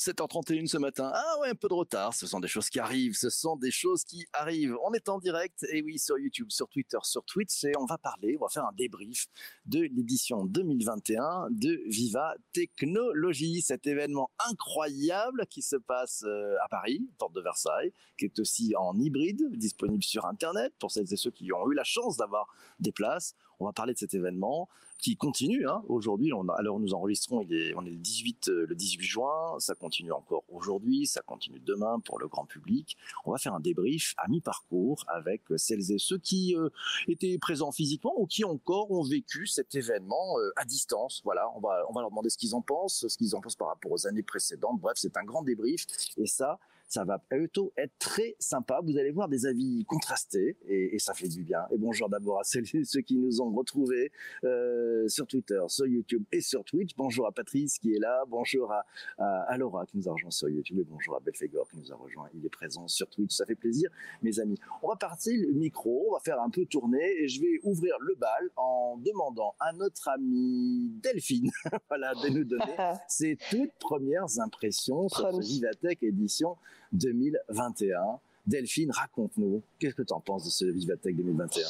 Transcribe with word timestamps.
7h31 0.00 0.66
ce 0.66 0.78
matin. 0.78 1.12
Ah 1.14 1.38
ouais, 1.40 1.50
un 1.50 1.54
peu 1.54 1.68
de 1.68 1.74
retard. 1.74 2.14
Ce 2.14 2.26
sont 2.26 2.40
des 2.40 2.48
choses 2.48 2.70
qui 2.70 2.80
arrivent. 2.80 3.14
Ce 3.14 3.28
sont 3.28 3.56
des 3.56 3.70
choses 3.70 4.02
qui 4.02 4.26
arrivent. 4.32 4.74
On 4.86 4.94
est 4.94 5.10
en 5.10 5.18
direct. 5.18 5.66
Et 5.70 5.82
oui, 5.82 5.98
sur 5.98 6.18
YouTube, 6.18 6.46
sur 6.50 6.68
Twitter, 6.68 6.96
sur 7.02 7.22
Twitch. 7.24 7.64
Et 7.64 7.72
on 7.78 7.84
va 7.84 7.98
parler, 7.98 8.38
on 8.40 8.44
va 8.44 8.48
faire 8.48 8.64
un 8.64 8.72
débrief 8.72 9.26
de 9.66 9.80
l'édition 9.80 10.46
2021 10.46 11.48
de 11.50 11.82
Viva 11.86 12.34
Technologie. 12.54 13.60
Cet 13.60 13.86
événement 13.86 14.30
incroyable 14.48 15.46
qui 15.50 15.60
se 15.60 15.76
passe 15.76 16.24
euh, 16.26 16.56
à 16.64 16.68
Paris, 16.68 17.06
porte 17.18 17.34
de 17.34 17.42
Versailles, 17.42 17.92
qui 18.18 18.24
est 18.24 18.38
aussi 18.38 18.74
en 18.78 18.98
hybride, 18.98 19.50
disponible 19.52 20.02
sur 20.02 20.24
Internet 20.24 20.72
pour 20.78 20.90
celles 20.90 21.12
et 21.12 21.16
ceux 21.16 21.30
qui 21.30 21.52
ont 21.52 21.70
eu 21.70 21.74
la 21.74 21.84
chance 21.84 22.16
d'avoir 22.16 22.46
des 22.78 22.92
places. 22.92 23.34
On 23.60 23.66
va 23.66 23.72
parler 23.72 23.92
de 23.92 23.98
cet 23.98 24.14
événement 24.14 24.68
qui 24.98 25.16
continue. 25.16 25.66
Hein. 25.66 25.82
Aujourd'hui, 25.88 26.32
alors 26.58 26.80
nous 26.80 26.94
enregistrons, 26.94 27.38
on 27.38 27.86
est 27.86 27.90
le 27.90 27.96
18, 27.96 28.48
euh, 28.48 28.66
le 28.66 28.74
18 28.74 29.02
juin, 29.02 29.56
ça 29.58 29.74
continue 29.74 30.12
encore 30.12 30.44
aujourd'hui, 30.48 31.06
ça 31.06 31.20
continue 31.22 31.60
demain 31.60 32.00
pour 32.00 32.18
le 32.18 32.26
grand 32.26 32.46
public. 32.46 32.96
On 33.24 33.32
va 33.32 33.38
faire 33.38 33.54
un 33.54 33.60
débrief 33.60 34.14
à 34.18 34.28
mi-parcours 34.28 35.04
avec 35.08 35.42
celles 35.56 35.92
et 35.92 35.98
ceux 35.98 36.18
qui 36.18 36.56
euh, 36.56 36.68
étaient 37.06 37.38
présents 37.38 37.72
physiquement 37.72 38.14
ou 38.16 38.26
qui 38.26 38.44
encore 38.44 38.90
ont 38.90 39.02
vécu 39.02 39.46
cet 39.46 39.74
événement 39.74 40.38
euh, 40.38 40.52
à 40.56 40.64
distance. 40.64 41.20
Voilà, 41.24 41.46
on 41.54 41.60
va, 41.60 41.84
on 41.88 41.92
va 41.92 42.00
leur 42.00 42.10
demander 42.10 42.30
ce 42.30 42.38
qu'ils 42.38 42.54
en 42.54 42.62
pensent, 42.62 43.06
ce 43.08 43.16
qu'ils 43.16 43.34
en 43.34 43.40
pensent 43.40 43.56
par 43.56 43.68
rapport 43.68 43.92
aux 43.92 44.06
années 44.06 44.22
précédentes. 44.22 44.80
Bref, 44.80 44.96
c'est 44.96 45.16
un 45.16 45.24
grand 45.24 45.42
débrief 45.42 45.86
et 46.16 46.26
ça, 46.26 46.58
ça 46.90 47.04
va 47.04 47.18
plutôt 47.18 47.72
être 47.76 47.96
très 48.00 48.34
sympa. 48.40 48.80
Vous 48.82 48.98
allez 48.98 49.12
voir 49.12 49.28
des 49.28 49.46
avis 49.46 49.84
contrastés 49.84 50.56
et, 50.66 50.98
ça 50.98 51.14
fait 51.14 51.28
du 51.28 51.44
bien. 51.44 51.60
Et 51.70 51.78
bonjour 51.78 52.08
d'abord 52.08 52.40
à 52.40 52.44
ceux, 52.44 52.62
qui 52.62 53.16
nous 53.16 53.40
ont 53.40 53.52
retrouvés 53.52 54.10
euh, 54.42 55.06
sur 55.06 55.26
Twitter, 55.28 55.62
sur 55.68 55.86
YouTube 55.86 56.24
et 56.32 56.40
sur 56.40 56.64
Twitch. 56.64 56.90
Bonjour 56.96 57.28
à 57.28 57.32
Patrice 57.32 57.78
qui 57.78 57.94
est 57.94 58.00
là. 58.00 58.24
Bonjour 58.26 58.72
à, 58.72 58.84
à, 59.18 59.56
Laura 59.56 59.86
qui 59.86 59.98
nous 59.98 60.08
a 60.08 60.12
rejoint 60.12 60.32
sur 60.32 60.48
YouTube 60.48 60.80
et 60.80 60.84
bonjour 60.84 61.14
à 61.14 61.20
Belfegor 61.20 61.68
qui 61.68 61.78
nous 61.78 61.92
a 61.92 61.94
rejoint. 61.94 62.28
Il 62.34 62.44
est 62.44 62.50
présent 62.50 62.88
sur 62.88 63.08
Twitch. 63.08 63.36
Ça 63.36 63.46
fait 63.46 63.54
plaisir, 63.54 63.88
mes 64.22 64.40
amis. 64.40 64.58
On 64.82 64.88
va 64.88 64.96
partir 64.96 65.32
le 65.40 65.52
micro, 65.52 66.06
on 66.08 66.14
va 66.14 66.20
faire 66.20 66.40
un 66.40 66.50
peu 66.50 66.66
tourner 66.66 67.22
et 67.22 67.28
je 67.28 67.40
vais 67.40 67.60
ouvrir 67.62 67.94
le 68.00 68.16
bal 68.16 68.50
en 68.56 68.96
demandant 68.98 69.54
à 69.60 69.72
notre 69.72 70.08
amie 70.08 70.90
Delphine 71.00 71.52
voilà, 71.88 72.14
de 72.14 72.30
nous 72.30 72.44
donner 72.44 72.64
ses 73.08 73.38
toutes 73.48 73.74
premières 73.78 74.40
impressions 74.40 75.08
sur 75.08 75.30
ce 75.32 75.40
Vivatech 75.40 76.02
édition 76.02 76.56
2021. 76.92 78.20
Delphine, 78.46 78.90
raconte-nous, 78.90 79.62
qu'est-ce 79.78 79.94
que 79.94 80.02
tu 80.02 80.12
en 80.12 80.20
penses 80.20 80.44
de 80.44 80.50
ce 80.50 80.64
Vivatech 80.64 81.16
2021 81.16 81.66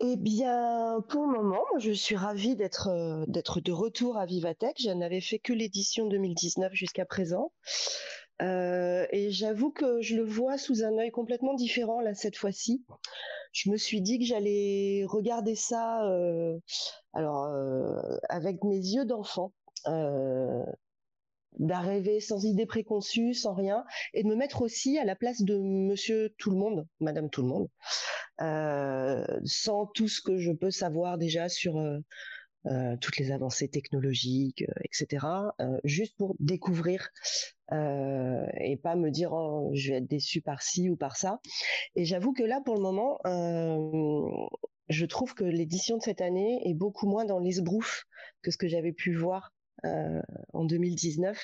eh 0.00 0.16
bien, 0.16 1.02
pour 1.08 1.26
le 1.26 1.32
moment, 1.42 1.64
je 1.78 1.90
suis 1.90 2.14
ravie 2.14 2.54
d'être 2.54 2.86
euh, 2.86 3.24
de 3.26 3.72
retour 3.72 4.16
à 4.16 4.26
Vivatech. 4.26 4.76
Je 4.80 4.90
n'avais 4.90 5.20
fait 5.20 5.40
que 5.40 5.52
l'édition 5.52 6.06
2019 6.06 6.72
jusqu'à 6.72 7.04
présent. 7.04 7.50
Euh, 8.40 9.06
et 9.10 9.32
j'avoue 9.32 9.72
que 9.72 10.00
je 10.00 10.14
le 10.14 10.22
vois 10.22 10.56
sous 10.56 10.84
un 10.84 10.96
œil 10.98 11.10
complètement 11.10 11.54
différent 11.54 12.00
là 12.00 12.14
cette 12.14 12.36
fois-ci. 12.36 12.84
Je 13.50 13.70
me 13.70 13.76
suis 13.76 14.00
dit 14.00 14.20
que 14.20 14.24
j'allais 14.24 15.04
regarder 15.08 15.56
ça 15.56 16.08
euh, 16.08 16.56
alors 17.12 17.48
avec 18.28 18.62
mes 18.62 18.78
yeux 18.78 19.04
d'enfant 19.04 19.52
d'arriver 21.58 22.20
sans 22.20 22.44
idée 22.44 22.66
préconçue, 22.66 23.34
sans 23.34 23.54
rien, 23.54 23.84
et 24.14 24.22
de 24.22 24.28
me 24.28 24.36
mettre 24.36 24.62
aussi 24.62 24.98
à 24.98 25.04
la 25.04 25.16
place 25.16 25.42
de 25.42 25.58
Monsieur 25.58 26.34
Tout 26.38 26.50
le 26.50 26.56
Monde, 26.56 26.86
Madame 27.00 27.30
Tout 27.30 27.42
le 27.42 27.48
Monde, 27.48 27.68
euh, 28.40 29.24
sans 29.44 29.86
tout 29.86 30.08
ce 30.08 30.20
que 30.20 30.38
je 30.38 30.52
peux 30.52 30.70
savoir 30.70 31.18
déjà 31.18 31.48
sur 31.48 31.76
euh, 31.78 31.98
euh, 32.66 32.96
toutes 33.00 33.18
les 33.18 33.32
avancées 33.32 33.68
technologiques, 33.68 34.64
etc. 34.84 35.26
juste 35.84 36.16
pour 36.16 36.36
découvrir 36.38 37.08
et 37.70 38.78
pas 38.82 38.96
me 38.96 39.10
dire 39.10 39.32
oh, 39.32 39.70
je 39.74 39.90
vais 39.90 39.98
être 39.98 40.08
déçu 40.08 40.40
par 40.40 40.62
ci 40.62 40.88
ou 40.88 40.96
par 40.96 41.16
ça. 41.16 41.40
Et 41.96 42.04
j'avoue 42.04 42.32
que 42.32 42.42
là, 42.42 42.60
pour 42.64 42.74
le 42.74 42.80
moment, 42.80 43.18
je 44.88 45.04
trouve 45.04 45.34
que 45.34 45.44
l'édition 45.44 45.98
de 45.98 46.02
cette 46.02 46.20
année 46.20 46.60
est 46.64 46.74
beaucoup 46.74 47.06
moins 47.06 47.24
dans 47.24 47.38
l'esbrouf 47.38 48.04
que 48.42 48.50
ce 48.50 48.56
que 48.56 48.68
j'avais 48.68 48.92
pu 48.92 49.14
voir 49.14 49.52
euh, 49.84 50.20
en 50.52 50.64
2019. 50.64 51.38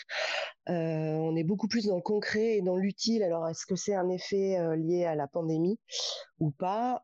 Euh, 0.68 0.72
on 0.72 1.36
est 1.36 1.44
beaucoup 1.44 1.68
plus 1.68 1.86
dans 1.86 1.96
le 1.96 2.02
concret 2.02 2.56
et 2.56 2.62
dans 2.62 2.76
l'utile. 2.76 3.22
Alors, 3.22 3.48
est-ce 3.48 3.66
que 3.66 3.76
c'est 3.76 3.94
un 3.94 4.08
effet 4.08 4.58
euh, 4.58 4.76
lié 4.76 5.04
à 5.04 5.14
la 5.14 5.28
pandémie 5.28 5.78
ou 6.40 6.50
pas? 6.50 7.02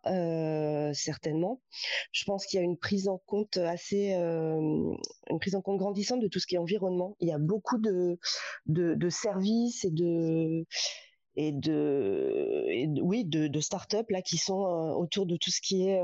Certainement. 0.92 1.60
Je 2.12 2.24
pense 2.24 2.46
qu'il 2.46 2.58
y 2.58 2.60
a 2.60 2.64
une 2.64 2.78
prise 2.78 3.08
en 3.08 3.18
compte 3.26 3.58
assez, 3.58 4.12
une 4.12 5.38
prise 5.40 5.54
en 5.54 5.62
compte 5.62 5.78
grandissante 5.78 6.20
de 6.20 6.28
tout 6.28 6.40
ce 6.40 6.46
qui 6.46 6.56
est 6.56 6.58
environnement. 6.58 7.16
Il 7.20 7.28
y 7.28 7.32
a 7.32 7.38
beaucoup 7.38 7.78
de, 7.78 8.18
de, 8.66 9.08
services 9.08 9.84
et 9.84 9.90
de 9.90 10.66
et 11.36 11.52
de, 11.52 13.00
oui 13.02 13.24
de, 13.24 13.60
start-up 13.60 14.10
là 14.10 14.20
qui 14.20 14.36
sont 14.36 14.62
autour 14.98 15.26
de 15.26 15.36
tout 15.36 15.50
ce 15.50 15.60
qui 15.60 15.88
est 15.88 16.00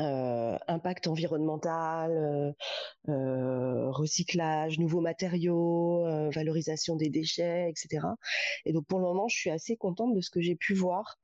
euh, 0.00 0.58
impact 0.68 1.06
environnemental, 1.06 2.10
euh, 2.10 2.52
euh, 3.08 3.90
recyclage, 3.90 4.78
nouveaux 4.78 5.00
matériaux, 5.00 6.04
valorisation 6.30 6.96
des 6.96 7.08
déchets, 7.08 7.70
etc. 7.70 8.06
Et 8.66 8.72
donc 8.72 8.86
pour 8.86 8.98
le 8.98 9.06
moment, 9.06 9.28
je 9.28 9.36
suis 9.36 9.50
assez 9.50 9.76
contente 9.76 10.14
de 10.14 10.20
ce 10.20 10.30
que 10.30 10.40
j'ai 10.40 10.56
pu 10.56 10.74
voir. 10.74 11.18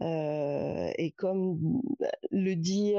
et 0.00 1.14
comme 1.16 1.80
le 2.30 2.54
dit 2.54 2.94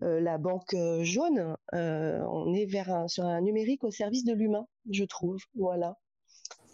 la 0.00 0.38
banque 0.38 0.74
jaune, 1.02 1.56
on 1.72 2.54
est 2.54 2.66
vers 2.66 3.04
sur 3.08 3.24
un 3.24 3.40
numérique 3.42 3.84
au 3.84 3.90
service 3.90 4.24
de 4.24 4.32
l'humain, 4.32 4.66
je 4.90 5.04
trouve. 5.04 5.38
Voilà 5.56 5.96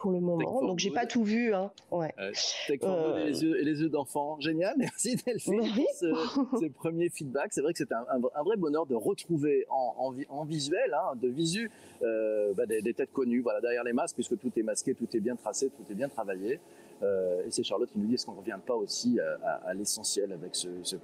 pour 0.05 0.13
le 0.13 0.21
moment. 0.21 0.61
Donc 0.61 0.79
j'ai 0.81 0.91
pas 0.91 1.07
tout 1.07 1.25
vu. 1.25 1.55
Hein. 1.55 1.71
Ouais. 1.91 2.13
Euh, 2.19 2.31
et 2.69 3.25
les 3.25 3.43
yeux, 3.43 3.59
et 3.59 3.65
les 3.65 3.81
yeux 3.81 3.89
d'enfant. 3.89 4.39
Génial. 4.39 4.75
Merci 4.79 5.17
Delphine 5.17 5.61
pour 5.61 6.59
ce, 6.61 6.67
premier 6.69 7.09
feedback. 7.09 7.55
C'est 7.55 7.63
vrai 7.63 7.73
que 7.73 7.79
c'était 7.79 7.95
un, 7.95 8.43
vrai 8.43 8.57
bonheur 8.59 8.85
de 8.85 8.95
retrouver 8.95 9.65
en, 9.71 10.15
en, 10.29 10.45
visuel, 10.45 10.95
hein, 10.95 11.17
de 11.17 11.29
visu, 11.29 11.71
euh, 12.03 12.53
bah, 12.53 12.67
des, 12.67 12.93
têtes 12.93 13.13
connues 13.13 13.41
voilà, 13.41 13.63
derrière 13.63 13.83
les 13.83 13.95
masques, 13.95 14.17
puisque 14.17 14.39
tout 14.39 14.53
est 14.57 14.63
masqué, 14.63 14.95
tout 14.95 15.09
est 15.17 15.21
bien 15.21 15.37
tracé, 15.37 15.71
tout 15.71 15.91
est 15.91 15.95
bien 15.95 16.11
travaillé. 16.11 16.61
Euh, 17.03 17.47
et 17.47 17.51
c'est 17.51 17.63
Charlotte 17.63 17.91
qui 17.91 17.99
nous 17.99 18.07
dit 18.07 18.15
est-ce 18.15 18.27
qu'on 18.27 18.33
ne 18.33 18.41
revient 18.41 18.59
pas 18.65 18.75
aussi 18.75 19.19
à, 19.21 19.73
l'essentiel 19.73 20.33
avec 20.33 20.55
ce, 20.55 20.69
ce, 20.83 20.97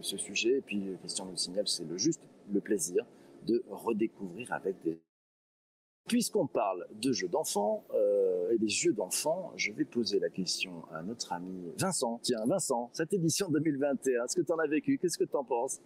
ce, 0.00 0.16
sujet? 0.16 0.58
Et 0.58 0.62
puis, 0.62 0.82
Christian 0.98 1.26
nous 1.26 1.36
signale 1.36 1.68
c'est 1.68 1.88
le 1.88 1.96
juste 1.96 2.20
le 2.52 2.60
plaisir 2.60 3.04
de 3.46 3.62
redécouvrir 3.70 4.52
avec 4.52 4.74
des 4.82 4.98
Puisqu'on 6.08 6.46
parle 6.46 6.86
de 6.92 7.12
jeux 7.12 7.28
d'enfants 7.28 7.84
euh, 7.94 8.50
et 8.50 8.58
des 8.58 8.68
jeux 8.68 8.94
d'enfants, 8.94 9.52
je 9.56 9.72
vais 9.72 9.84
poser 9.84 10.18
la 10.18 10.30
question 10.30 10.84
à 10.90 11.02
notre 11.02 11.32
ami 11.34 11.70
Vincent. 11.78 12.18
Tiens, 12.22 12.44
Vincent, 12.46 12.90
cette 12.94 13.12
édition 13.12 13.50
2021, 13.50 14.24
est-ce 14.24 14.34
que 14.34 14.40
tu 14.40 14.52
en 14.52 14.58
as 14.58 14.66
vécu? 14.66 14.98
Qu'est-ce 14.98 15.18
que 15.18 15.24
tu 15.24 15.36
en 15.36 15.44
penses? 15.44 15.80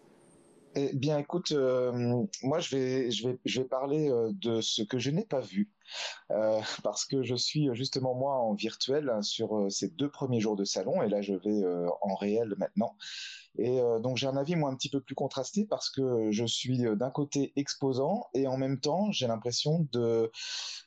Eh 0.75 0.91
bien, 0.95 1.19
écoute, 1.19 1.53
euh, 1.53 2.25
moi, 2.43 2.61
je 2.61 2.77
vais, 2.77 3.11
je 3.11 3.29
vais, 3.29 3.39
je 3.45 3.61
vais 3.61 3.69
parler 3.69 4.11
euh, 4.11 4.31
de 4.35 4.61
ce 4.61 4.83
que 4.83 4.99
je 4.99 5.11
n'ai 5.11 5.25
pas 5.25 5.41
vu, 5.41 5.71
parce 6.83 7.05
que 7.05 7.23
je 7.23 7.35
suis 7.35 7.69
justement 7.75 8.15
moi 8.15 8.37
en 8.37 8.55
virtuel 8.55 9.11
hein, 9.11 9.23
sur 9.23 9.67
ces 9.71 9.89
deux 9.89 10.11
premiers 10.11 10.41
jours 10.41 10.57
de 10.57 10.65
salon, 10.65 11.03
et 11.03 11.09
là, 11.09 11.21
je 11.21 11.35
vais 11.35 11.63
en 12.01 12.15
réel 12.15 12.55
maintenant. 12.59 12.97
Et 13.59 13.81
euh, 13.81 13.99
donc 13.99 14.17
j'ai 14.17 14.27
un 14.27 14.37
avis 14.37 14.57
moi 14.57 14.71
un 14.71 14.77
petit 14.77 14.89
peu 14.89 15.01
plus 15.01 15.15
contrasté 15.15 15.67
parce 15.67 15.91
que 15.91 16.31
je 16.31 16.45
suis 16.45 16.87
euh, 16.87 16.97
d'un 16.97 17.11
côté 17.11 17.53
exposant 17.57 18.27
et 18.33 18.47
en 18.47 18.57
même 18.57 18.81
temps 18.81 19.11
j'ai 19.13 19.27
l'impression 19.27 19.87
de 19.93 20.31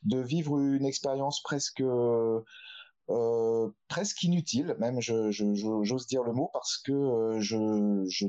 de 0.03 0.19
vivre 0.19 0.59
une 0.59 0.85
expérience 0.85 1.41
presque 1.43 1.83
euh, 3.09 3.69
presque 3.87 4.23
inutile, 4.23 4.75
même 4.79 4.99
je, 4.99 5.31
j'ose 5.31 6.07
dire 6.07 6.23
le 6.23 6.33
mot 6.33 6.49
parce 6.53 6.77
que 6.79 6.91
euh, 6.91 7.39
je, 7.39 8.03
je, 8.09 8.25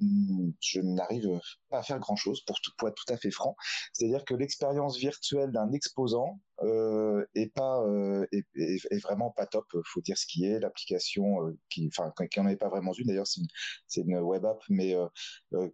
je 0.61 0.81
n'arrive 0.81 1.41
pas 1.71 1.79
à 1.79 1.83
faire 1.83 1.99
grand 1.99 2.17
chose 2.17 2.43
pour, 2.45 2.57
pour 2.77 2.89
être 2.89 2.95
tout 2.95 3.13
à 3.13 3.17
fait 3.17 3.31
franc. 3.31 3.57
C'est-à-dire 3.93 4.25
que 4.25 4.35
l'expérience 4.35 4.99
virtuelle 4.99 5.51
d'un 5.51 5.73
exposant 5.73 6.41
euh, 6.63 7.25
est 7.35 7.53
pas 7.53 7.83
euh, 7.83 8.27
est, 8.33 8.47
est, 8.55 9.03
vraiment 9.03 9.31
pas 9.31 9.47
top. 9.47 9.67
Faut 9.85 10.01
dire 10.01 10.17
ce 10.17 10.27
qui 10.27 10.47
est. 10.47 10.59
L'application 10.59 11.47
euh, 11.47 11.59
qui, 11.71 11.89
enfin, 11.89 12.13
qui 12.31 12.41
avait 12.41 12.57
pas 12.57 12.69
vraiment 12.69 12.93
une 12.95 13.07
d'ailleurs, 13.07 13.27
c'est 13.27 14.01
une, 14.01 14.19
web 14.19 14.45
app, 14.45 14.63
mais 14.69 14.95
euh, 14.95 15.69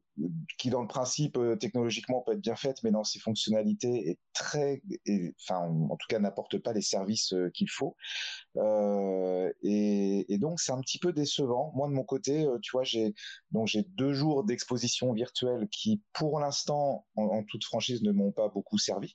qui 0.59 0.71
dans 0.71 0.83
le 0.83 0.89
principe 0.89 1.39
technologiquement 1.61 2.23
peut 2.23 2.33
être 2.33 2.41
bien 2.41 2.57
faite, 2.57 2.79
mais 2.83 2.91
dans 2.91 3.05
ses 3.05 3.19
fonctionnalités 3.19 4.11
est 4.11 4.19
très, 4.33 4.83
enfin, 5.41 5.69
en 5.69 5.97
tout 5.97 6.07
cas 6.09 6.19
n'apporte 6.19 6.59
pas 6.59 6.73
les 6.73 6.83
services 6.83 7.35
qu'il 7.55 7.71
faut. 7.71 7.97
et 9.63 10.39
donc 10.39 10.61
c'est 10.61 10.73
un 10.73 10.81
petit 10.81 10.99
peu 10.99 11.13
décevant. 11.13 11.73
Moi 11.75 11.89
de 11.89 11.93
mon 11.95 12.05
côté, 12.05 12.45
euh, 12.45 12.59
tu 12.61 12.73
vois, 12.73 12.85
j'ai 12.85 13.15
donc 13.51 13.69
j'ai 13.69 13.83
deux 13.83 14.13
jours 14.13 14.45
d'exposition 14.45 15.13
virtuelle 15.13 15.69
qui, 15.71 16.03
pour 16.13 16.41
l'instant, 16.41 17.07
en, 17.17 17.43
toute 17.45 17.65
franchise, 17.65 18.03
ne 18.03 18.13
m'ont 18.13 18.33
pas 18.33 18.49
beaucoup 18.49 18.79
servi. 18.79 19.15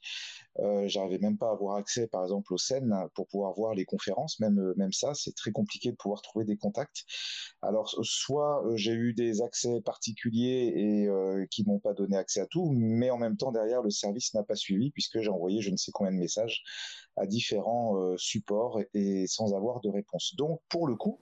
Euh, 0.59 0.88
J'arrivais 0.88 1.19
même 1.19 1.38
pas 1.38 1.51
à 1.51 1.56
avoir 1.57 1.77
accès, 1.77 2.07
par 2.07 2.24
exemple 2.24 2.27
exemple 2.27 2.54
au 2.54 2.57
Seine 2.57 2.94
pour 3.15 3.27
pouvoir 3.27 3.54
voir 3.54 3.74
les 3.74 3.86
conférences. 3.86 4.39
Même 4.39 4.74
même 4.75 4.92
ça, 4.92 5.13
c'est 5.13 5.36
très 5.36 5.51
compliqué 5.51 5.92
de 5.92 5.95
pouvoir 5.95 6.21
trouver 6.21 6.45
des 6.45 6.57
contacts. 6.57 7.06
Alors 7.62 7.89
soit 8.04 8.63
j'ai 8.75 8.94
eu 8.94 9.13
des 9.13 9.42
accès 9.42 9.81
particuliers 9.81 10.74
et 10.75 11.48
qui 11.50 11.65
m'ont 11.65 11.80
pas 11.80 11.94
donné 11.94 12.18
accès 12.18 12.42
à 12.42 12.45
tout, 12.45 12.69
mais 12.74 13.09
en 13.09 13.18
même 13.18 13.38
temps 13.38 13.51
derrière 13.51 13.81
le 13.81 13.89
service 13.89 14.33
n'a 14.33 14.44
pas 14.44 14.56
suivi 14.56 14.92
puisque 14.92 15.21
j'ai 15.21 15.30
envoyé 15.30 15.62
je 15.62 15.71
ne 15.71 15.77
sais 15.77 15.92
combien 15.92 16.12
de 16.12 16.18
messages 16.18 16.63
à 17.18 17.25
différents 17.25 18.00
euh, 18.00 18.15
supports 18.18 18.80
et, 18.94 19.25
sans 19.27 19.54
avoir 19.56 19.81
de 19.81 19.89
réponse. 19.89 20.36
Donc, 20.38 20.62
pour 20.69 20.88
le 20.88 20.95
coup, 20.95 21.19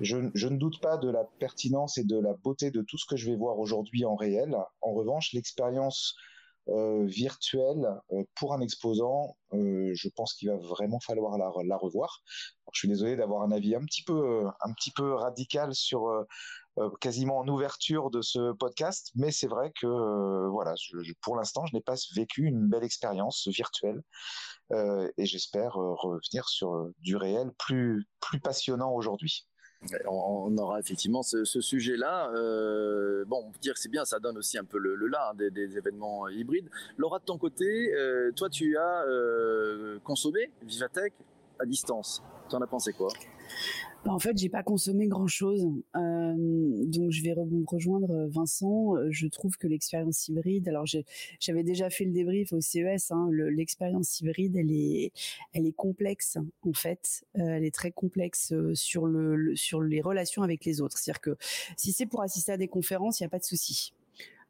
je, 0.00 0.16
ne 0.16 0.56
doute 0.56 0.80
pas 0.80 0.96
de 0.96 1.10
la 1.10 1.24
pertinence 1.38 1.98
et 1.98 2.04
de 2.04 2.18
la 2.18 2.34
beauté 2.34 2.70
de 2.70 2.82
tout 2.82 2.96
ce 2.96 3.06
que 3.06 3.16
je 3.16 3.30
vais 3.30 3.36
voir 3.36 3.58
aujourd'hui 3.58 4.04
en 4.04 4.14
réel. 4.14 4.56
En 4.80 4.92
revanche, 4.92 5.32
l'expérience 5.32 6.16
euh, 6.68 7.04
virtuelle 7.06 7.86
euh, 8.12 8.22
pour 8.34 8.54
un 8.54 8.60
exposant, 8.60 9.36
je 9.52 10.08
pense 10.16 10.34
qu'il 10.34 10.48
va 10.48 10.56
vraiment 10.56 10.98
falloir 11.00 11.36
la, 11.36 11.76
revoir. 11.76 12.22
je 12.72 12.78
suis 12.78 12.88
désolé 12.88 13.16
d'avoir 13.16 13.42
un 13.42 13.52
avis 13.52 13.74
un 13.74 13.84
petit 13.84 14.02
peu, 14.02 14.44
peu 14.96 15.12
radical 15.12 15.74
sur 15.74 16.08
quasiment 17.02 17.36
en 17.36 17.48
ouverture 17.48 18.10
de 18.10 18.22
ce 18.22 18.52
podcast, 18.52 19.10
mais 19.14 19.30
c'est 19.30 19.48
vrai 19.48 19.70
que 19.78 20.48
voilà, 20.48 20.72
pour 21.20 21.36
l'instant, 21.36 21.66
je 21.66 21.76
n'ai 21.76 21.82
pas 21.82 21.96
vécu 22.16 22.46
une 22.46 22.66
belle 22.66 22.84
expérience 22.84 23.46
virtuelle. 23.48 24.00
Euh, 24.72 25.10
et 25.18 25.26
j'espère 25.26 25.76
euh, 25.76 25.94
revenir 25.94 26.48
sur 26.48 26.74
euh, 26.74 26.94
du 27.00 27.16
réel 27.16 27.50
plus 27.58 28.06
passionnant 28.42 28.92
aujourd'hui. 28.92 29.46
On, 30.06 30.56
aura 30.58 30.78
effectivement 30.78 31.22
ce, 31.22 31.44
sujet-là. 31.44 32.30
bon, 33.26 33.44
on 33.46 33.50
peut 33.50 33.58
dire 33.60 33.74
que 33.74 33.80
c'est 33.80 33.88
bien, 33.88 34.04
ça 34.04 34.18
donne 34.18 34.38
aussi 34.38 34.58
un 34.58 34.64
peu 34.64 34.78
le, 34.78 34.94
là 35.06 35.30
hein, 35.30 35.34
des, 35.34 35.76
événements 35.76 36.28
hybrides. 36.28 36.68
Laura, 36.96 37.18
de 37.18 37.24
ton 37.24 37.38
côté, 37.38 37.92
toi, 38.36 38.48
tu 38.48 38.76
as 38.76 39.04
consommé 40.04 40.50
Vivatech 40.62 41.12
à 41.58 41.66
distance. 41.66 42.22
Tu 42.48 42.56
en 42.56 42.60
as 42.60 42.66
pensé 42.66 42.92
quoi? 42.92 43.08
En 44.10 44.18
fait, 44.18 44.36
j'ai 44.36 44.48
pas 44.48 44.62
consommé 44.62 45.06
grand 45.06 45.28
chose, 45.28 45.64
euh, 45.96 46.34
donc 46.86 47.12
je 47.12 47.22
vais 47.22 47.34
rejoindre 47.66 48.26
Vincent. 48.28 48.94
Je 49.10 49.26
trouve 49.28 49.56
que 49.56 49.68
l'expérience 49.68 50.28
hybride, 50.28 50.68
alors 50.68 50.86
j'avais 51.38 51.62
déjà 51.62 51.88
fait 51.88 52.04
le 52.04 52.12
débrief 52.12 52.52
au 52.52 52.60
CES. 52.60 53.10
Hein, 53.10 53.28
l'expérience 53.30 54.20
hybride, 54.20 54.56
elle 54.56 54.72
est, 54.72 55.12
elle 55.52 55.66
est 55.66 55.72
complexe 55.72 56.38
en 56.62 56.72
fait. 56.72 57.24
Euh, 57.38 57.42
elle 57.42 57.64
est 57.64 57.74
très 57.74 57.92
complexe 57.92 58.52
euh, 58.52 58.74
sur 58.74 59.06
le, 59.06 59.54
sur 59.54 59.80
les 59.80 60.00
relations 60.00 60.42
avec 60.42 60.64
les 60.64 60.80
autres. 60.80 60.98
C'est-à-dire 60.98 61.20
que 61.20 61.36
si 61.76 61.92
c'est 61.92 62.06
pour 62.06 62.22
assister 62.22 62.52
à 62.52 62.56
des 62.56 62.68
conférences, 62.68 63.20
il 63.20 63.22
n'y 63.22 63.26
a 63.26 63.30
pas 63.30 63.38
de 63.38 63.44
souci 63.44 63.94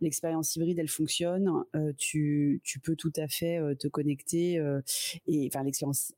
l'expérience 0.01 0.57
hybride 0.57 0.81
elle 0.81 0.89
fonctionne 0.89 1.49
tu, 1.97 2.61
tu 2.65 2.81
peux 2.81 2.97
tout 2.97 3.13
à 3.17 3.29
fait 3.29 3.61
te 3.79 3.87
connecter 3.87 4.55
et 5.29 5.47
enfin 5.47 5.63
l'expérience 5.63 6.13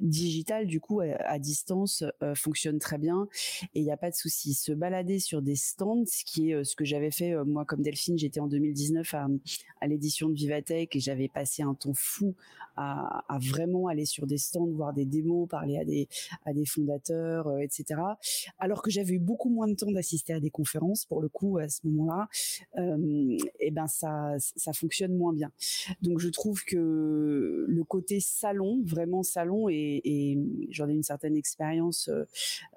digital 0.00 0.66
du 0.66 0.80
coup 0.80 1.00
à, 1.00 1.38
distance 1.38 2.04
euh, 2.22 2.34
fonctionne 2.34 2.78
très 2.78 2.98
bien 2.98 3.28
et 3.74 3.80
il 3.80 3.84
n'y 3.84 3.92
a 3.92 3.96
pas 3.96 4.10
de 4.10 4.14
souci. 4.14 4.54
Se 4.54 4.72
balader 4.72 5.18
sur 5.18 5.42
des 5.42 5.56
stands, 5.56 6.04
ce 6.06 6.24
qui 6.24 6.50
est 6.50 6.54
euh, 6.54 6.64
ce 6.64 6.76
que 6.76 6.84
j'avais 6.84 7.10
fait 7.10 7.32
euh, 7.32 7.44
moi 7.44 7.64
comme 7.64 7.82
Delphine, 7.82 8.18
j'étais 8.18 8.40
en 8.40 8.46
2019 8.46 9.14
à, 9.14 9.28
l'édition 9.86 10.28
de 10.28 10.34
Vivatech 10.34 10.94
et 10.94 11.00
j'avais 11.00 11.28
passé 11.28 11.62
un 11.62 11.74
temps 11.74 11.94
fou 11.94 12.34
à, 12.76 13.38
vraiment 13.40 13.88
aller 13.88 14.06
sur 14.06 14.26
des 14.26 14.38
stands, 14.38 14.70
voir 14.70 14.94
des 14.94 15.04
démos, 15.04 15.46
parler 15.48 15.76
à 15.78 15.84
des 15.84 16.08
à 16.46 16.54
des 16.54 16.64
fondateurs, 16.64 17.58
etc. 17.58 18.00
Alors 18.58 18.80
que 18.80 18.90
j'avais 18.90 19.14
eu 19.14 19.18
beaucoup 19.18 19.50
moins 19.50 19.68
de 19.68 19.74
temps 19.74 19.90
d'assister 19.90 20.32
à 20.32 20.40
des 20.40 20.50
conférences 20.50 21.04
pour 21.04 21.20
le 21.20 21.28
coup 21.28 21.58
à 21.58 21.68
ce 21.68 21.86
moment-là, 21.86 22.28
et 23.58 23.70
ben 23.70 23.86
ça 23.86 24.36
ça 24.38 24.72
fonctionne 24.72 25.14
moins 25.14 25.34
bien. 25.34 25.50
Donc 26.00 26.20
je 26.20 26.28
trouve 26.28 26.64
que 26.64 27.66
le 27.68 27.84
côté 27.84 28.20
salon, 28.20 28.82
vraiment 28.84 29.22
salon 29.22 29.68
est 29.68 29.89
et, 30.04 30.38
j'en 30.70 30.88
ai 30.88 30.92
une 30.92 31.02
certaine 31.02 31.36
expérience 31.36 32.08
euh, 32.08 32.24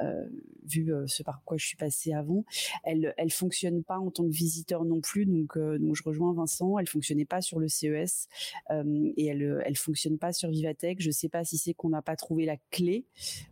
euh, 0.02 0.28
vu 0.66 0.94
euh, 0.94 1.06
ce 1.08 1.24
par 1.24 1.44
quoi 1.44 1.58
je 1.58 1.66
suis 1.66 1.78
passée 1.78 2.14
avant. 2.14 2.46
Elle 2.84 3.14
elle 3.18 3.32
fonctionne 3.32 3.84
pas 3.84 3.98
en 3.98 4.12
tant 4.12 4.24
que 4.24 4.34
visiteur 4.34 4.86
non 4.86 5.02
plus, 5.02 5.26
donc 5.26 5.58
donc 5.58 5.96
je 5.96 6.04
rejoins 6.04 6.34
Vincent. 6.34 6.78
Elle 6.80 6.88
fonctionnait 6.88 7.26
pas 7.26 7.42
sur 7.42 7.60
le 7.60 7.68
CES 7.68 8.28
et 8.70 9.26
elle 9.26 9.62
elle 9.66 9.78
fonctionne 9.78 10.18
pas 10.18 10.34
sur 10.34 10.50
Vivatech. 10.50 11.02
Je 11.02 11.12
sais 11.12 11.30
pas 11.30 11.44
si 11.44 11.58
c'est 11.58 11.74
qu'on 11.74 11.90
n'a 11.90 12.02
pas 12.02 12.16
trouvé 12.16 12.46
la 12.46 12.58
clé 12.72 13.06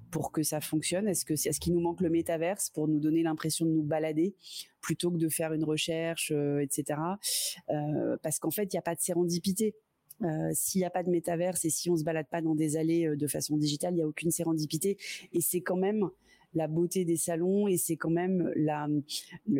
pour 0.10 0.32
que 0.32 0.44
ça 0.44 0.60
fonctionne 0.60 1.08
Est-ce 1.08 1.26
que 1.26 1.34
est-ce 1.34 1.60
qu'il 1.60 1.74
nous 1.74 1.82
manque 1.82 2.02
le 2.02 2.10
métaverse 2.10 2.70
pour 2.70 2.88
nous 2.88 3.00
donner 3.00 3.24
l'impression 3.24 3.66
de 3.66 3.72
nous 3.72 3.84
balader 3.84 4.36
plutôt 4.82 5.12
que 5.12 5.18
de 5.18 5.30
faire 5.30 5.54
une 5.54 5.64
recherche, 5.64 6.32
etc. 6.62 7.00
parce 8.24 8.40
qu'en 8.40 8.52
fait, 8.52 8.64
il 8.64 8.76
n'y 8.76 8.80
a 8.80 8.84
pas 8.84 8.96
de 8.96 9.02
sérendipité. 9.02 9.76
Euh, 10.24 10.52
s'il 10.54 10.80
n'y 10.80 10.86
a 10.86 10.90
pas 10.90 11.04
de 11.04 11.10
métaverse 11.10 11.66
et 11.66 11.70
si 11.70 11.90
on 11.90 11.96
se 11.96 12.04
balade 12.04 12.28
pas 12.28 12.42
dans 12.42 12.56
des 12.56 12.78
allées 12.78 13.08
euh, 13.08 13.16
de 13.16 13.28
façon 13.28 13.58
digitale, 13.58 13.94
il 13.94 13.98
n'y 13.98 14.04
a 14.04 14.08
aucune 14.08 14.32
sérendipité. 14.32 14.98
Et 15.34 15.42
c'est 15.42 15.62
quand 15.62 15.78
même 15.78 16.10
la 16.54 16.68
beauté 16.68 17.06
des 17.06 17.16
salons 17.16 17.70
et 17.70 17.78
c'est 17.78 17.96
quand 17.96 18.10
même 18.10 18.52
la, 18.58 18.90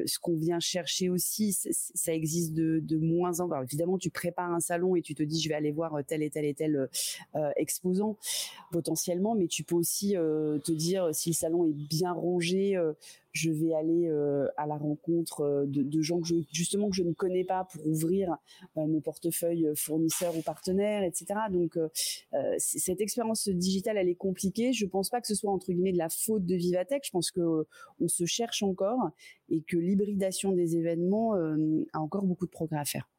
ce 0.06 0.20
qu'on 0.20 0.36
vient 0.36 0.60
chercher 0.60 1.10
aussi. 1.10 1.54
Ça 1.54 2.14
existe 2.14 2.54
de, 2.54 2.82
de 2.84 2.98
moins 2.98 3.40
en 3.40 3.48
moins. 3.48 3.64
évidemment, 3.64 3.98
tu 3.98 4.10
prépares 4.10 4.52
un 4.52 4.60
salon 4.60 4.98
et 4.98 5.02
tu 5.02 5.16
te 5.16 5.24
dis 5.24 5.42
je 5.42 5.48
vais 5.48 5.56
aller 5.56 5.72
voir 5.72 5.98
tel 6.06 6.22
et 6.22 6.30
tel 6.30 6.44
et 6.44 6.54
tel 6.54 6.90
euh, 7.36 7.50
exposant 7.56 8.18
potentiellement, 8.74 9.36
mais 9.36 9.48
tu 9.48 9.64
peux 9.64 9.76
aussi 9.76 10.16
te 10.16 10.72
dire 10.74 11.16
si 11.16 11.30
le 11.30 11.36
salon 11.36 11.66
est 11.66 11.74
bien 11.74 12.12
rangé, 12.12 12.78
je 13.32 13.52
vais 13.52 13.74
aller 13.74 14.08
euh, 14.08 14.48
à 14.58 14.68
la 14.68 14.76
rencontre 14.76 15.42
euh, 15.42 15.66
de, 15.66 16.02
gens 16.02 16.20
que 16.20 16.28
je, 16.28 16.36
justement 16.52 16.90
que 16.90 16.96
je 16.96 17.04
ne 17.04 17.14
connais 17.14 17.44
pas 17.44 17.66
pour 17.72 17.86
ouvrir 17.88 18.36
euh, 18.78 18.86
mon 18.86 19.02
portefeuille 19.02 19.68
fournisseur 19.76 20.36
ou 20.36 20.42
partenaire, 20.42 21.04
etc. 21.04 21.26
Donc 21.52 21.78
cette 22.58 23.02
expérience 23.02 23.48
digitale, 23.48 23.98
elle 23.98 24.10
est 24.10 24.16
compliquée. 24.16 24.74
Je 24.74 24.86
pense 24.86 25.10
pas 25.10 25.22
que 25.22 25.28
ce 25.28 25.36
soit 25.36 25.52
entre 25.52 25.72
guillemets 25.72 25.94
de 25.94 25.98
la 25.98 26.10
faute 26.10 26.46
de 26.46 26.56
Vivatech. 26.56 27.04
Je 27.06 27.12
pense 27.12 27.32
que 27.32 27.66
on 28.00 28.08
se 28.08 28.26
cherche 28.26 28.64
encore 28.64 29.10
et 29.50 29.62
que 29.62 29.78
l'hybridation 29.78 30.52
des 30.52 30.78
événements 30.78 31.34
a 31.34 32.00
encore 32.00 32.24
beaucoup 32.24 32.46
de 32.46 32.52
progrès 32.52 32.80
à 32.80 32.86
faire. 32.86 33.10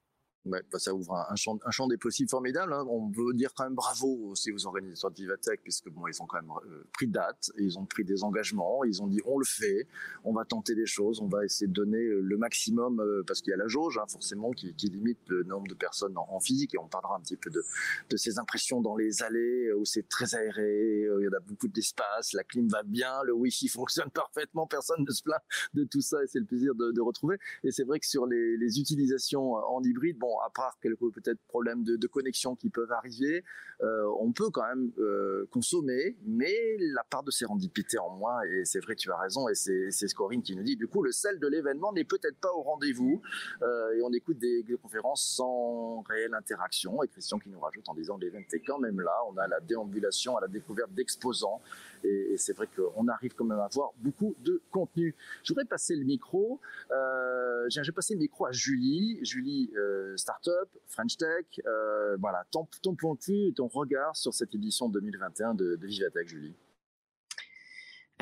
Ouais, 0.44 0.60
bah, 0.72 0.78
ça 0.80 0.92
ouvre 0.92 1.14
un, 1.14 1.36
champ, 1.36 1.56
un 1.64 1.70
champ 1.70 1.86
des 1.86 1.96
possibles 1.96 2.28
formidable. 2.28 2.72
Hein. 2.72 2.84
On 2.88 3.08
veut 3.10 3.32
dire 3.32 3.54
quand 3.54 3.62
même 3.62 3.76
bravo 3.76 4.30
aussi 4.30 4.50
aux 4.50 4.66
organisateurs 4.66 5.12
de 5.12 5.16
Vivatech, 5.16 5.60
puisque 5.62 5.88
bon, 5.88 6.08
ils 6.08 6.20
ont 6.20 6.26
quand 6.26 6.40
même 6.40 6.50
euh, 6.66 6.82
pris 6.92 7.06
date, 7.06 7.52
ils 7.58 7.78
ont 7.78 7.86
pris 7.86 8.02
des 8.02 8.24
engagements, 8.24 8.82
ils 8.82 9.00
ont 9.02 9.06
dit 9.06 9.20
on 9.24 9.38
le 9.38 9.44
fait, 9.44 9.86
on 10.24 10.32
va 10.32 10.44
tenter 10.44 10.74
des 10.74 10.86
choses, 10.86 11.20
on 11.20 11.28
va 11.28 11.44
essayer 11.44 11.68
de 11.68 11.72
donner 11.72 12.02
euh, 12.02 12.20
le 12.20 12.36
maximum, 12.36 12.98
euh, 13.00 13.22
parce 13.24 13.40
qu'il 13.40 13.52
y 13.52 13.54
a 13.54 13.56
la 13.56 13.68
jauge 13.68 13.98
hein, 13.98 14.06
forcément 14.08 14.50
qui, 14.50 14.74
qui, 14.74 14.88
limite 14.88 15.20
le 15.28 15.44
nombre 15.44 15.68
de 15.68 15.74
personnes 15.74 16.14
en, 16.16 16.40
physique, 16.40 16.74
et 16.74 16.78
on 16.78 16.88
parlera 16.88 17.16
un 17.16 17.20
petit 17.20 17.36
peu 17.36 17.50
de, 17.50 17.62
de 18.10 18.16
ces 18.16 18.40
impressions 18.40 18.80
dans 18.80 18.96
les 18.96 19.22
allées 19.22 19.72
où 19.74 19.84
c'est 19.84 20.08
très 20.08 20.34
aéré, 20.34 21.06
il 21.20 21.24
y 21.24 21.28
en 21.28 21.36
a 21.36 21.40
beaucoup 21.40 21.68
d'espace, 21.68 22.32
la 22.32 22.42
clim 22.42 22.66
va 22.66 22.82
bien, 22.82 23.22
le 23.22 23.32
wifi 23.32 23.68
fonctionne 23.68 24.10
parfaitement, 24.10 24.66
personne 24.66 25.04
ne 25.06 25.12
se 25.12 25.22
plaint 25.22 25.40
de 25.74 25.84
tout 25.84 26.00
ça, 26.00 26.20
et 26.24 26.26
c'est 26.26 26.40
le 26.40 26.46
plaisir 26.46 26.74
de, 26.74 26.90
de 26.90 27.00
retrouver. 27.00 27.36
Et 27.62 27.70
c'est 27.70 27.84
vrai 27.84 28.00
que 28.00 28.06
sur 28.06 28.26
les, 28.26 28.56
les 28.56 28.80
utilisations 28.80 29.52
en 29.52 29.80
hybride, 29.84 30.18
bon 30.18 30.31
à 30.40 30.50
part 30.50 30.78
quelques 30.80 31.12
peut-être 31.12 31.40
problèmes 31.48 31.84
de, 31.84 32.06
connexion 32.06 32.56
qui 32.56 32.68
peuvent 32.68 32.92
arriver, 32.92 33.44
euh, 33.82 34.04
on 34.18 34.32
peut 34.32 34.50
quand 34.50 34.66
même 34.66 34.92
euh, 34.98 35.46
consommer, 35.50 36.16
mais 36.26 36.54
la 36.78 37.04
part 37.04 37.22
de 37.22 37.30
sérendipité 37.30 37.98
en 37.98 38.10
moins. 38.10 38.42
Et 38.42 38.64
c'est 38.64 38.80
vrai, 38.80 38.94
tu 38.96 39.10
as 39.10 39.16
raison, 39.16 39.48
et 39.48 39.54
c'est 39.54 39.90
Scoring 40.08 40.42
qui 40.42 40.54
nous 40.56 40.62
dit, 40.62 40.76
du 40.76 40.88
coup, 40.88 41.02
le 41.02 41.12
sel 41.12 41.38
de 41.38 41.46
l'événement 41.46 41.92
n'est 41.92 42.04
peut-être 42.04 42.38
pas 42.38 42.52
au 42.52 42.62
rendez-vous, 42.62 43.22
euh, 43.62 43.92
et 43.92 44.02
on 44.02 44.12
écoute 44.12 44.38
des, 44.38 44.64
conférences 44.82 45.24
sans 45.24 46.00
réelle 46.02 46.34
interaction. 46.34 47.02
Et 47.02 47.08
Christian 47.08 47.38
qui 47.38 47.48
nous 47.48 47.60
rajoute 47.60 47.88
en 47.88 47.94
disant, 47.94 48.16
l'événement 48.16 48.46
est 48.52 48.60
quand 48.60 48.78
même 48.78 49.00
là, 49.00 49.16
on 49.30 49.36
a 49.36 49.46
la 49.46 49.60
déambulation 49.60 50.36
à 50.36 50.40
la 50.40 50.48
découverte 50.48 50.92
d'exposants, 50.92 51.60
et, 52.04 52.36
c'est 52.36 52.52
vrai 52.56 52.68
qu'on 52.74 53.08
arrive 53.08 53.34
quand 53.34 53.44
même 53.44 53.58
à 53.58 53.64
avoir 53.64 53.92
beaucoup 53.98 54.34
de 54.40 54.62
contenu. 54.70 55.14
Je 55.42 55.52
voudrais 55.52 55.64
passer 55.64 55.96
le 55.96 56.04
micro. 56.04 56.60
Euh, 56.90 57.68
le 57.68 58.18
micro 58.18 58.46
à 58.46 58.52
Julie. 58.52 59.18
Julie, 59.22 59.70
euh, 59.76 60.16
Startup, 60.16 60.68
French 60.86 61.16
Tech. 61.16 61.46
Euh, 61.66 62.16
voilà, 62.18 62.44
ton, 62.50 62.66
point 62.94 63.14
de 63.14 63.24
vue 63.24 63.52
ton 63.54 63.68
regard 63.68 64.16
sur 64.16 64.34
cette 64.34 64.54
édition 64.54 64.88
2021 64.88 65.54
de, 65.54 65.76
de 65.76 65.86
Vivatech, 65.86 66.28
Julie. 66.28 66.54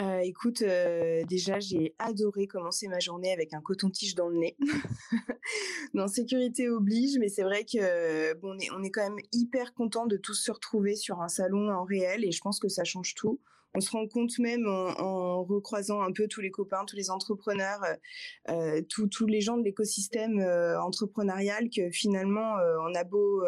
Euh, 0.00 0.20
écoute, 0.20 0.62
euh, 0.62 1.24
déjà, 1.24 1.60
j'ai 1.60 1.94
adoré 1.98 2.46
commencer 2.46 2.88
ma 2.88 3.00
journée 3.00 3.32
avec 3.32 3.52
un 3.52 3.60
coton-tige 3.60 4.14
dans 4.14 4.28
le 4.28 4.38
nez. 4.38 4.56
non, 5.94 6.06
sécurité 6.06 6.70
oblige, 6.70 7.18
mais 7.18 7.28
c'est 7.28 7.42
vrai 7.42 7.64
que 7.64 8.32
bon, 8.38 8.56
on 8.74 8.82
est 8.82 8.90
quand 8.90 9.02
même 9.02 9.18
hyper 9.32 9.74
content 9.74 10.06
de 10.06 10.16
tous 10.16 10.34
se 10.34 10.50
retrouver 10.50 10.96
sur 10.96 11.20
un 11.20 11.28
salon 11.28 11.70
en 11.70 11.84
réel 11.84 12.24
et 12.24 12.32
je 12.32 12.40
pense 12.40 12.60
que 12.60 12.68
ça 12.68 12.84
change 12.84 13.14
tout 13.14 13.40
on 13.74 13.80
se 13.80 13.90
rend 13.90 14.06
compte 14.08 14.38
même 14.38 14.66
en, 14.66 15.44
recroisant 15.44 16.02
un 16.02 16.12
peu 16.12 16.26
tous 16.28 16.40
les 16.40 16.50
copains, 16.50 16.84
tous 16.86 16.96
les 16.96 17.10
entrepreneurs, 17.10 17.80
euh, 18.48 18.78
euh 18.78 18.82
tous 18.88 19.26
les 19.26 19.40
gens 19.40 19.56
de 19.56 19.64
l'écosystème 19.64 20.38
euh, 20.40 20.80
entrepreneurial 20.80 21.70
que 21.70 21.90
finalement 21.90 22.58
euh, 22.58 22.76
on 22.88 22.94
a 22.94 23.04
beau 23.04 23.42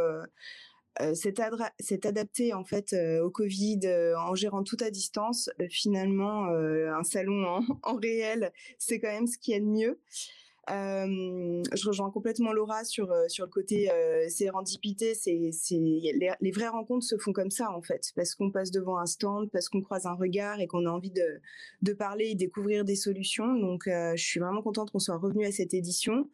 s'être 1.14 2.06
adapté 2.06 2.52
en 2.52 2.64
fait 2.64 2.94
au 3.22 3.30
Covid 3.30 3.80
en 4.18 4.34
gérant 4.34 4.62
tout 4.62 4.76
à 4.80 4.90
distance. 4.90 5.50
finalement, 5.70 6.46
un 6.46 7.02
salon 7.02 7.46
en, 7.46 7.64
en 7.82 7.96
réel, 7.96 8.52
c'est 8.78 9.00
quand 9.00 9.08
même 9.08 9.26
ce 9.26 9.38
qui 9.38 9.52
est 9.52 9.60
de 9.60 9.66
mieux. 9.66 9.98
Je 10.68 11.86
rejoins 11.86 12.10
complètement 12.10 12.52
Laura 12.52 12.84
sur 12.84 13.12
sur 13.28 13.44
le 13.44 13.50
côté 13.50 13.90
sérendipité. 14.28 15.14
C'est 15.14 15.50
c'est 15.52 15.76
les, 15.76 16.32
les, 16.40 16.50
vraies 16.50 16.68
rencontres 16.68 17.04
se 17.04 17.16
font 17.18 17.32
comme 17.32 17.50
ça 17.50 17.70
en 17.70 17.82
fait, 17.82 18.12
parce 18.14 18.34
qu'on 18.34 18.50
passe 18.50 18.70
devant 18.70 18.98
un 18.98 19.06
stand, 19.06 19.50
parce 19.50 19.68
qu'on 19.68 19.82
croise 19.82 20.06
un 20.06 20.14
regard 20.14 20.60
et 20.60 20.66
qu'on 20.66 20.86
a 20.86 20.90
envie 20.90 21.10
de 21.10 21.40
de 21.82 21.92
parler 21.92 22.30
et 22.30 22.34
découvrir 22.34 22.84
des 22.84 22.96
solutions. 22.96 23.54
Donc, 23.58 23.82
je 23.86 24.22
suis 24.22 24.40
vraiment 24.40 24.62
contente 24.62 24.90
qu'on 24.90 24.98
soit 24.98 25.16
revenu 25.16 25.44
à 25.44 25.52
cette 25.52 25.74
édition. 25.74 26.28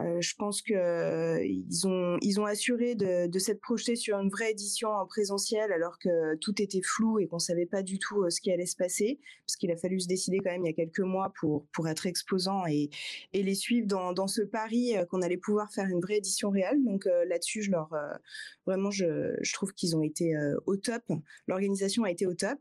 Euh, 0.00 0.20
je 0.20 0.34
pense 0.36 0.62
que 0.62 0.72
euh, 0.72 1.44
ils 1.44 2.40
ont 2.40 2.46
assuré 2.46 2.94
de, 2.94 3.26
de 3.26 3.38
s'être 3.38 3.60
projetés 3.60 3.94
sur 3.94 4.18
une 4.18 4.30
vraie 4.30 4.52
édition 4.52 4.88
en 4.88 5.06
présentiel 5.06 5.70
alors 5.70 5.98
que 5.98 6.34
tout 6.36 6.62
était 6.62 6.80
flou 6.80 7.18
et 7.18 7.26
qu'on 7.26 7.38
savait 7.38 7.66
pas 7.66 7.82
du 7.82 7.98
tout 7.98 8.22
euh, 8.22 8.30
ce 8.30 8.40
qui 8.40 8.50
allait 8.50 8.64
se 8.64 8.76
passer 8.76 9.20
parce 9.46 9.56
qu'il 9.56 9.70
a 9.70 9.76
fallu 9.76 10.00
se 10.00 10.08
décider 10.08 10.38
quand 10.38 10.50
même 10.50 10.64
il 10.64 10.68
y 10.68 10.70
a 10.70 10.72
quelques 10.72 11.00
mois 11.00 11.32
pour 11.72 11.88
être 11.88 12.06
exposant 12.06 12.64
et 12.66 12.88
les 13.34 13.54
suivre 13.54 13.86
dans 13.86 14.26
ce 14.26 14.40
pari 14.40 14.94
qu'on 15.10 15.20
allait 15.20 15.36
pouvoir 15.36 15.70
faire 15.70 15.86
une 15.86 16.00
vraie 16.00 16.16
édition 16.16 16.50
réelle. 16.50 16.82
Donc 16.84 17.06
là-dessus, 17.26 17.62
je 17.62 17.70
leur 17.70 17.90
vraiment 18.66 18.90
je 18.90 19.52
trouve 19.52 19.74
qu'ils 19.74 19.96
ont 19.96 20.02
été 20.02 20.34
au 20.66 20.76
top. 20.76 21.02
L'organisation 21.46 22.04
a 22.04 22.10
été 22.10 22.26
au 22.26 22.34
top. 22.34 22.58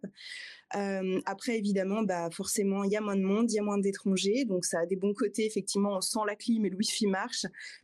Euh, 0.76 1.20
après, 1.26 1.58
évidemment, 1.58 2.04
bah 2.04 2.30
forcément, 2.32 2.84
il 2.84 2.92
y 2.92 2.96
a 2.96 3.02
moins 3.02 3.16
de 3.16 3.22
monde, 3.22 3.52
il 3.52 3.56
y 3.56 3.60
a 3.60 3.64
moins 3.64 3.78
d'étrangers, 3.78 4.46
donc 4.46 4.66
ça 4.66 4.80
a 4.80 4.86
des 4.86 4.96
bons 4.96 5.14
côtés. 5.14 5.46
Effectivement, 5.46 5.98
on 5.98 6.02
sent 6.02 6.20
la 6.26 6.36
clim 6.36 6.66
et 6.66 6.70
le 6.70 6.78
wifi 6.78 7.08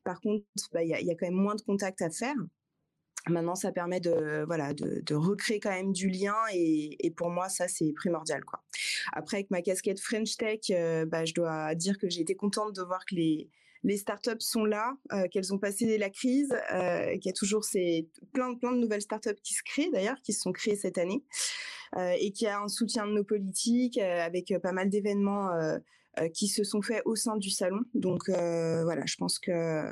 Par 0.04 0.22
contre, 0.22 0.46
bah, 0.72 0.84
il 0.84 0.90
y, 0.90 0.94
a, 0.94 1.02
y 1.02 1.12
a 1.12 1.16
quand 1.16 1.28
même 1.28 1.36
moins 1.36 1.56
de 1.56 1.62
contacts 1.62 2.02
à 2.02 2.10
faire. 2.10 2.36
Maintenant, 3.30 3.56
ça 3.56 3.72
permet 3.72 4.00
de 4.00 4.44
voilà 4.46 4.74
de, 4.74 5.16
recréer 5.16 5.60
quand 5.60 5.72
même 5.72 5.92
du 5.92 6.10
lien 6.10 6.36
et, 6.54 7.12
pour 7.16 7.30
moi 7.30 7.50
ça 7.50 7.68
c'est 7.68 7.92
primordial 7.94 8.44
quoi. 8.46 8.64
Après 9.14 9.38
avec 9.38 9.52
ma 9.52 9.62
casquette 9.62 10.00
French 10.00 10.38
Tech, 10.38 10.60
euh, 10.72 11.06
bah, 11.06 11.26
je 11.26 11.34
dois 11.34 11.76
dire 11.76 11.98
que 11.98 12.10
j'ai 12.10 12.22
été 12.22 12.36
contente 12.36 12.76
de 12.76 12.82
voir 12.82 13.06
que 13.06 13.16
les 13.16 13.50
les 13.84 13.98
startups 13.98 14.32
sont 14.40 14.66
là, 14.66 14.98
euh, 15.14 15.28
qu'elles 15.30 15.54
ont 15.54 15.60
passé 15.60 15.98
la 15.98 16.10
crise, 16.10 16.54
euh, 16.74 17.12
qu'il 17.14 17.28
y 17.28 17.30
a 17.30 17.34
toujours 17.34 17.64
ces 17.64 18.10
plein 18.34 18.56
plein 18.56 18.72
de 18.72 18.80
nouvelles 18.80 19.02
startups 19.02 19.40
qui 19.44 19.54
se 19.54 19.64
créent 19.64 19.92
d'ailleurs, 19.92 20.18
qui 20.24 20.34
se 20.34 20.42
sont 20.42 20.52
créées 20.52 20.76
cette 20.76 20.98
année. 20.98 21.24
Euh, 21.96 22.14
et 22.20 22.32
qui 22.32 22.48
a 22.48 22.62
un 22.62 22.68
soutien 22.68 23.08
de 23.08 23.14
nos 23.14 23.24
politiques 23.24 23.98
euh, 23.98 24.26
avec 24.26 24.52
euh, 24.52 24.60
pas 24.60 24.74
mal 24.74 24.90
d'événements 24.90 25.50
qui 26.34 26.48
se 26.48 26.64
sont 26.64 26.82
faits 26.82 27.04
au 27.06 27.16
sein 27.16 27.38
du 27.38 27.52
salon. 27.52 27.82
Donc 27.94 28.28
voilà, 28.28 29.06
je 29.06 29.16
pense 29.18 29.38
que 29.38 29.84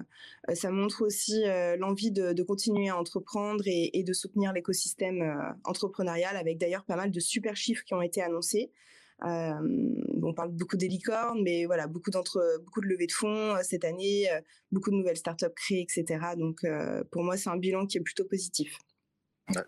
ça 0.55 0.71
montre 0.71 1.05
aussi 1.05 1.43
l'envie 1.77 2.09
de, 2.09 2.41
continuer 2.41 2.89
à 2.89 2.97
entreprendre 2.97 3.63
et, 3.67 4.03
de 4.03 4.11
soutenir 4.11 4.51
l'écosystème 4.51 5.55
entrepreneurial 5.65 6.35
avec 6.35 6.57
d'ailleurs 6.57 6.83
pas 6.83 6.95
mal 6.95 7.11
de 7.11 7.19
super 7.19 7.55
chiffres 7.55 7.83
qui 7.83 7.93
ont 7.93 8.01
été 8.01 8.23
annoncés. 8.23 8.71
on 9.21 10.33
parle 10.35 10.49
beaucoup 10.49 10.77
des 10.77 10.87
licornes, 10.87 11.43
mais 11.43 11.65
voilà, 11.65 11.85
beaucoup 11.85 12.09
beaucoup 12.09 12.81
de 12.81 12.87
levées 12.87 13.05
de 13.05 13.11
fonds 13.11 13.55
cette 13.61 13.85
année, 13.85 14.27
beaucoup 14.71 14.89
de 14.89 14.95
nouvelles 14.95 15.17
startups 15.17 15.53
créées, 15.55 15.81
etc. 15.81 16.05
Donc 16.37 16.65
pour 17.11 17.23
moi, 17.23 17.37
c'est 17.37 17.49
un 17.49 17.57
bilan 17.57 17.85
qui 17.85 17.99
est 17.99 18.01
plutôt 18.01 18.25
positif 18.25 18.79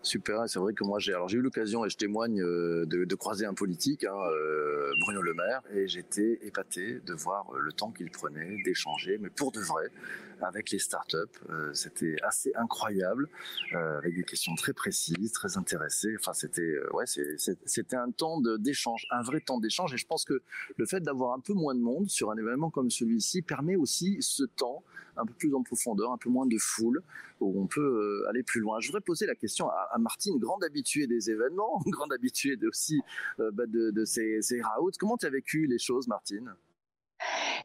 super, 0.02 0.48
c'est 0.48 0.58
vrai 0.58 0.72
que 0.72 0.84
moi 0.84 0.98
j'ai 0.98 1.12
alors 1.12 1.28
j'ai 1.28 1.38
eu 1.38 1.40
l'occasion 1.40 1.84
et 1.84 1.90
je 1.90 1.96
témoigne 1.96 2.42
euh, 2.42 2.84
de, 2.86 3.14
croiser 3.14 3.46
un 3.46 3.54
politique, 3.54 4.04
hein, 4.04 4.16
euh, 4.32 4.90
Bruno 5.00 5.22
Le 5.22 5.34
Maire, 5.34 5.62
et 5.72 5.88
j'étais 5.88 6.38
épaté 6.42 7.00
de 7.00 7.14
voir 7.14 7.46
euh, 7.54 7.60
le 7.60 7.72
temps 7.72 7.90
qu'il 7.90 8.10
prenait 8.10 8.56
d'échanger, 8.64 9.18
mais 9.20 9.30
pour 9.30 9.52
de 9.52 9.60
vrai, 9.60 9.88
avec 10.42 10.70
les 10.70 10.78
startups. 10.78 11.16
c'était 11.72 12.16
assez 12.22 12.52
incroyable, 12.54 13.28
avec 13.72 14.14
des 14.14 14.24
questions 14.24 14.54
très 14.54 14.72
précises, 14.72 15.32
très 15.32 15.56
intéressées. 15.56 16.14
Enfin, 16.18 16.32
c'était 16.32 16.76
ouais, 16.92 17.04
c'était 17.06 17.96
un 17.96 18.10
temps 18.10 18.40
d'échange, 18.58 19.06
un 19.10 19.22
vrai 19.22 19.40
temps 19.40 19.58
d'échange, 19.58 19.94
et 19.94 19.96
je 19.96 20.06
pense 20.06 20.24
que 20.24 20.42
le 20.76 20.86
fait 20.86 21.00
d'avoir 21.00 21.34
un 21.34 21.40
peu 21.40 21.54
moins 21.54 21.74
de 21.74 21.80
monde 21.80 22.08
sur 22.08 22.30
un 22.30 22.36
événement 22.36 22.70
comme 22.70 22.90
celui-ci 22.90 23.42
permet 23.42 23.76
aussi 23.76 24.16
ce 24.20 24.44
temps 24.44 24.84
un 25.18 25.26
peu 25.26 25.34
plus 25.34 25.54
en 25.54 25.62
profondeur, 25.62 26.12
un 26.12 26.18
peu 26.18 26.30
moins 26.30 26.46
de 26.46 26.56
foule, 26.58 27.02
où 27.40 27.60
on 27.60 27.66
peut 27.66 27.80
euh, 27.80 28.28
aller 28.28 28.42
plus 28.42 28.60
loin. 28.60 28.80
Je 28.80 28.88
voudrais 28.88 29.00
poser 29.00 29.26
la 29.26 29.34
question 29.34 29.68
à, 29.68 29.98
Martine, 29.98 30.38
grande 30.38 30.64
habituée 30.64 31.06
des 31.06 31.30
événements, 31.30 31.82
grande 31.86 32.12
habituée 32.12 32.58
aussi 32.66 33.00
euh, 33.40 33.50
bah, 33.52 33.66
de, 33.66 33.90
de 33.90 34.04
ces, 34.04 34.40
ces 34.42 34.60
routes. 34.78 34.96
Comment 34.98 35.16
tu 35.16 35.26
as 35.26 35.30
vécu 35.30 35.66
les 35.66 35.78
choses, 35.78 36.08
Martine? 36.08 36.54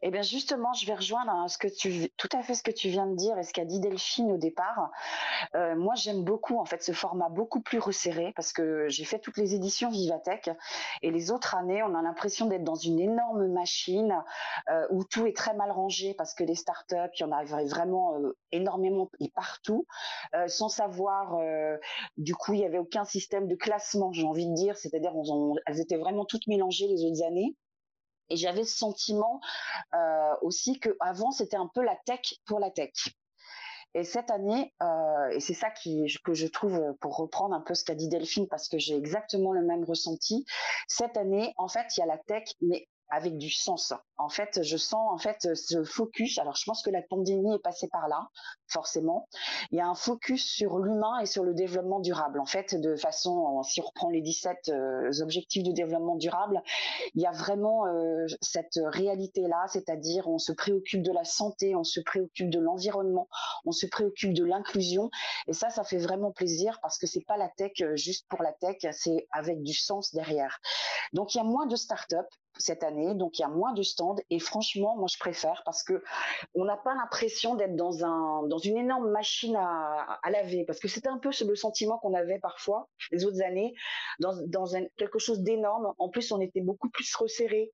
Eh 0.02 0.10
bien 0.10 0.22
justement, 0.22 0.72
je 0.72 0.86
vais 0.86 0.94
rejoindre 0.94 1.30
hein, 1.30 1.46
tout 2.16 2.28
à 2.32 2.42
fait 2.42 2.54
ce 2.54 2.62
que 2.62 2.70
tu 2.70 2.88
viens 2.88 3.06
de 3.06 3.16
dire 3.16 3.38
et 3.38 3.42
ce 3.42 3.52
qu'a 3.52 3.64
dit 3.64 3.80
Delphine 3.80 4.32
au 4.32 4.36
départ. 4.36 4.90
Euh, 5.54 5.74
moi, 5.76 5.94
j'aime 5.94 6.24
beaucoup 6.24 6.58
en 6.58 6.64
fait 6.64 6.82
ce 6.82 6.92
format 6.92 7.28
beaucoup 7.28 7.60
plus 7.60 7.78
resserré 7.78 8.32
parce 8.36 8.52
que 8.52 8.88
j'ai 8.88 9.04
fait 9.04 9.18
toutes 9.18 9.38
les 9.38 9.54
éditions 9.54 9.90
Vivatech 9.90 10.50
et 11.02 11.10
les 11.10 11.30
autres 11.30 11.54
années, 11.54 11.82
on 11.82 11.94
a 11.94 12.02
l'impression 12.02 12.46
d'être 12.46 12.64
dans 12.64 12.74
une 12.74 13.00
énorme 13.00 13.46
machine 13.48 14.22
euh, 14.70 14.86
où 14.90 15.04
tout 15.04 15.26
est 15.26 15.36
très 15.36 15.54
mal 15.54 15.70
rangé 15.70 16.14
parce 16.14 16.34
que 16.34 16.44
les 16.44 16.54
startups, 16.54 16.96
il 17.18 17.20
y 17.20 17.24
en 17.24 17.32
avait 17.32 17.64
vraiment 17.66 18.18
euh, 18.18 18.36
énormément 18.52 19.10
et 19.20 19.30
partout, 19.30 19.86
sans 20.46 20.68
savoir. 20.68 21.38
du 22.16 22.34
coup, 22.34 22.54
il 22.54 22.60
y 22.60 22.64
avait 22.64 22.78
aucun 22.78 23.04
système 23.04 23.48
de 23.48 23.54
classement, 23.54 24.12
j'ai 24.12 24.24
envie 24.24 24.46
de 24.46 24.54
dire, 24.54 24.76
c'est-à-dire 24.76 25.12
elles 25.66 25.80
étaient 25.80 25.96
vraiment 25.96 26.24
toutes 26.24 26.46
mélangées 26.46 26.86
les 26.88 27.04
autres 27.04 27.22
années. 27.22 27.54
Et 28.30 28.36
j'avais 28.36 28.64
ce 28.64 28.76
sentiment 28.76 29.40
euh, 29.94 30.34
aussi 30.42 30.80
que 30.80 30.96
avant 31.00 31.30
c'était 31.30 31.56
un 31.56 31.70
peu 31.74 31.82
la 31.82 31.96
tech 32.06 32.34
pour 32.46 32.58
la 32.58 32.70
tech. 32.70 32.92
Et 33.96 34.02
cette 34.02 34.30
année, 34.30 34.74
euh, 34.82 35.28
et 35.30 35.40
c'est 35.40 35.54
ça 35.54 35.70
que 35.70 36.34
je 36.34 36.46
trouve, 36.48 36.80
pour 37.00 37.16
reprendre 37.16 37.54
un 37.54 37.60
peu 37.60 37.74
ce 37.74 37.84
qu'a 37.84 37.94
dit 37.94 38.08
Delphine, 38.08 38.48
parce 38.48 38.68
que 38.68 38.76
j'ai 38.76 38.96
exactement 38.96 39.52
le 39.52 39.62
même 39.62 39.84
ressenti, 39.84 40.44
cette 40.88 41.16
année, 41.16 41.54
en 41.58 41.68
fait, 41.68 41.86
il 41.96 42.00
y 42.00 42.02
a 42.02 42.06
la 42.06 42.18
tech, 42.18 42.42
mais 42.60 42.88
avec 43.08 43.38
du 43.38 43.50
sens. 43.50 43.92
En 44.16 44.28
fait, 44.28 44.62
je 44.62 44.76
sens 44.76 45.10
en 45.10 45.18
fait 45.18 45.54
ce 45.54 45.82
focus. 45.82 46.38
Alors, 46.38 46.56
je 46.56 46.64
pense 46.64 46.82
que 46.82 46.90
la 46.90 47.02
pandémie 47.02 47.54
est 47.54 47.62
passée 47.62 47.88
par 47.88 48.08
là, 48.08 48.28
forcément. 48.68 49.28
Il 49.70 49.78
y 49.78 49.80
a 49.80 49.88
un 49.88 49.94
focus 49.94 50.44
sur 50.44 50.78
l'humain 50.78 51.18
et 51.20 51.26
sur 51.26 51.44
le 51.44 51.54
développement 51.54 52.00
durable. 52.00 52.40
En 52.40 52.46
fait, 52.46 52.74
de 52.74 52.96
façon, 52.96 53.62
si 53.62 53.80
on 53.80 53.84
reprend 53.84 54.10
les 54.10 54.20
17 54.20 54.68
euh, 54.68 55.10
objectifs 55.20 55.62
de 55.62 55.72
développement 55.72 56.16
durable, 56.16 56.62
il 57.14 57.22
y 57.22 57.26
a 57.26 57.32
vraiment 57.32 57.86
euh, 57.86 58.26
cette 58.40 58.78
réalité-là, 58.84 59.66
c'est-à-dire 59.68 60.28
on 60.28 60.38
se 60.38 60.52
préoccupe 60.52 61.02
de 61.02 61.12
la 61.12 61.24
santé, 61.24 61.74
on 61.74 61.84
se 61.84 62.00
préoccupe 62.00 62.50
de 62.50 62.60
l'environnement, 62.60 63.28
on 63.64 63.72
se 63.72 63.86
préoccupe 63.86 64.32
de 64.32 64.44
l'inclusion. 64.44 65.10
Et 65.46 65.52
ça, 65.52 65.70
ça 65.70 65.84
fait 65.84 65.98
vraiment 65.98 66.32
plaisir 66.32 66.78
parce 66.82 66.98
que 66.98 67.06
c'est 67.06 67.24
pas 67.26 67.36
la 67.36 67.48
tech 67.48 67.72
euh, 67.80 67.96
juste 67.96 68.26
pour 68.28 68.42
la 68.42 68.52
tech, 68.52 68.76
c'est 68.92 69.26
avec 69.32 69.62
du 69.62 69.74
sens 69.74 70.14
derrière. 70.14 70.60
Donc, 71.12 71.34
il 71.34 71.38
y 71.38 71.40
a 71.40 71.44
moins 71.44 71.66
de 71.66 71.76
start-up 71.76 72.26
cette 72.58 72.84
année, 72.84 73.14
donc 73.14 73.38
il 73.38 73.42
y 73.42 73.44
a 73.44 73.48
moins 73.48 73.72
de 73.72 73.82
et 74.30 74.38
franchement, 74.38 74.96
moi 74.96 75.06
je 75.12 75.18
préfère 75.18 75.62
parce 75.64 75.82
que 75.82 76.02
on 76.54 76.64
n'a 76.64 76.76
pas 76.76 76.94
l'impression 76.94 77.54
d'être 77.54 77.76
dans 77.76 78.04
un 78.04 78.46
dans 78.46 78.58
une 78.58 78.76
énorme 78.76 79.10
machine 79.10 79.56
à, 79.56 80.18
laver. 80.30 80.64
Parce 80.64 80.80
que 80.80 80.88
c'était 80.88 81.08
un 81.08 81.18
peu 81.18 81.30
le 81.46 81.54
sentiment 81.54 81.98
qu'on 81.98 82.14
avait 82.14 82.38
parfois 82.38 82.88
les 83.10 83.24
autres 83.24 83.42
années 83.42 83.74
dans 84.20 84.66
quelque 84.96 85.18
chose 85.18 85.40
d'énorme. 85.40 85.92
En 85.98 86.08
plus, 86.08 86.32
on 86.32 86.40
était 86.40 86.60
beaucoup 86.60 86.90
plus 86.90 87.14
resserré 87.14 87.72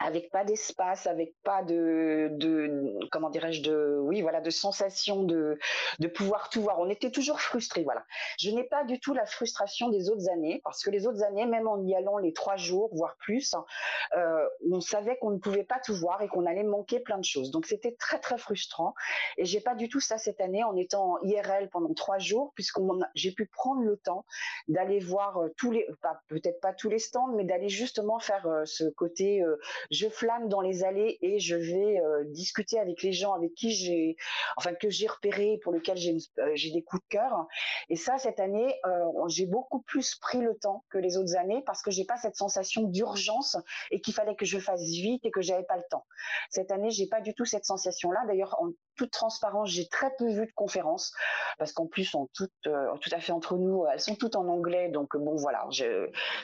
avec 0.00 0.30
pas 0.30 0.44
d'espace, 0.44 1.06
avec 1.06 1.34
pas 1.44 1.62
de, 1.62 2.30
comment 3.10 3.30
dirais-je 3.30 3.62
de 3.62 3.98
oui 4.02 4.22
voilà 4.22 4.40
de 4.40 4.50
sensation 4.50 5.22
de 5.22 5.58
de 5.98 6.08
pouvoir 6.08 6.48
tout 6.50 6.62
voir. 6.62 6.78
On 6.80 6.88
était 6.88 7.10
toujours 7.10 7.40
frustrés 7.40 7.84
voilà. 7.84 8.04
Je 8.38 8.50
n'ai 8.50 8.64
pas 8.64 8.84
du 8.84 9.00
tout 9.00 9.14
la 9.14 9.26
frustration 9.26 9.88
des 9.88 10.10
autres 10.10 10.28
années 10.30 10.60
parce 10.64 10.82
que 10.82 10.90
les 10.90 11.06
autres 11.06 11.22
années 11.22 11.46
même 11.46 11.68
en 11.68 11.82
y 11.82 11.94
allant 11.94 12.18
les 12.18 12.32
trois 12.32 12.56
jours 12.56 12.90
voire 12.92 13.16
plus, 13.18 13.54
euh, 14.16 14.46
on 14.70 14.80
savait 14.80 15.16
qu'on 15.18 15.30
ne 15.30 15.38
pouvait 15.38 15.64
pas 15.64 15.78
tout 15.78 15.94
voir 15.94 16.22
et 16.22 16.28
qu'on 16.28 16.46
allait 16.46 16.64
manquer 16.64 17.00
plein 17.00 17.18
de 17.18 17.24
choses. 17.24 17.50
Donc 17.50 17.66
c'était 17.66 17.94
très 17.98 18.18
très 18.18 18.38
frustrant 18.38 18.94
et 19.36 19.44
j'ai 19.44 19.60
pas 19.60 19.74
du 19.74 19.88
tout 19.88 20.00
ça 20.00 20.18
cette 20.18 20.40
année 20.40 20.64
en 20.64 20.76
étant 20.76 21.18
IRL 21.22 21.70
pendant 21.70 21.94
trois 21.94 22.18
jours 22.18 22.52
puisqu'on 22.54 23.00
j'ai 23.14 23.32
pu 23.32 23.46
prendre 23.46 23.82
le 23.82 23.96
temps 23.96 24.24
d'aller 24.68 24.98
voir 24.98 25.38
euh, 25.38 25.48
tous 25.56 25.70
les 25.70 25.86
peut-être 26.28 26.60
pas 26.60 26.72
tous 26.72 26.88
les 26.88 26.98
stands 26.98 27.32
mais 27.34 27.44
d'aller 27.44 27.68
justement 27.68 28.18
faire 28.18 28.46
euh, 28.46 28.64
ce 28.64 28.84
côté 28.84 29.42
je 29.90 30.08
flâne 30.08 30.48
dans 30.48 30.60
les 30.60 30.84
allées 30.84 31.18
et 31.22 31.38
je 31.38 31.56
vais 31.56 32.00
euh, 32.00 32.24
discuter 32.24 32.78
avec 32.78 33.02
les 33.02 33.12
gens 33.12 33.32
avec 33.32 33.54
qui 33.54 33.72
j'ai, 33.72 34.16
enfin 34.56 34.74
que 34.74 34.90
j'ai 34.90 35.06
repéré, 35.06 35.58
pour 35.62 35.72
lesquels 35.72 35.96
j'ai, 35.96 36.16
euh, 36.38 36.54
des 36.54 36.82
coups 36.82 37.02
de 37.02 37.08
cœur. 37.08 37.46
Et 37.88 37.96
ça, 37.96 38.18
cette 38.18 38.40
année, 38.40 38.74
euh, 38.86 39.04
j'ai 39.28 39.46
beaucoup 39.46 39.80
plus 39.80 40.14
pris 40.16 40.40
le 40.40 40.56
temps 40.56 40.84
que 40.90 40.98
les 40.98 41.16
autres 41.16 41.36
années 41.36 41.62
parce 41.66 41.82
que 41.82 41.90
j'ai 41.90 42.04
pas 42.04 42.16
cette 42.16 42.36
sensation 42.36 42.82
d'urgence 42.82 43.56
et 43.90 44.00
qu'il 44.00 44.14
fallait 44.14 44.36
que 44.36 44.46
je 44.46 44.58
fasse 44.58 44.82
vite 44.82 45.24
et 45.24 45.30
que 45.30 45.42
j'avais 45.42 45.64
pas 45.64 45.76
le 45.76 45.84
temps. 45.90 46.06
Cette 46.50 46.70
année, 46.70 46.90
j'ai 46.90 47.06
pas 47.06 47.20
du 47.20 47.34
tout 47.34 47.44
cette 47.44 47.64
sensation-là. 47.64 48.24
D'ailleurs, 48.26 48.58
toute 48.96 49.10
transparence, 49.10 49.70
j'ai 49.70 49.88
très 49.88 50.10
peu 50.16 50.28
vu 50.28 50.46
de 50.46 50.52
conférences 50.54 51.12
parce 51.58 51.72
qu'en 51.72 51.86
plus, 51.86 52.04
sont 52.04 52.28
toutes, 52.34 52.52
euh, 52.66 52.96
tout 53.00 53.10
à 53.12 53.18
fait 53.20 53.32
entre 53.32 53.56
nous, 53.56 53.84
elles 53.92 54.00
sont 54.00 54.14
toutes 54.14 54.36
en 54.36 54.46
anglais. 54.48 54.88
Donc 54.88 55.16
bon, 55.16 55.36
voilà, 55.36 55.66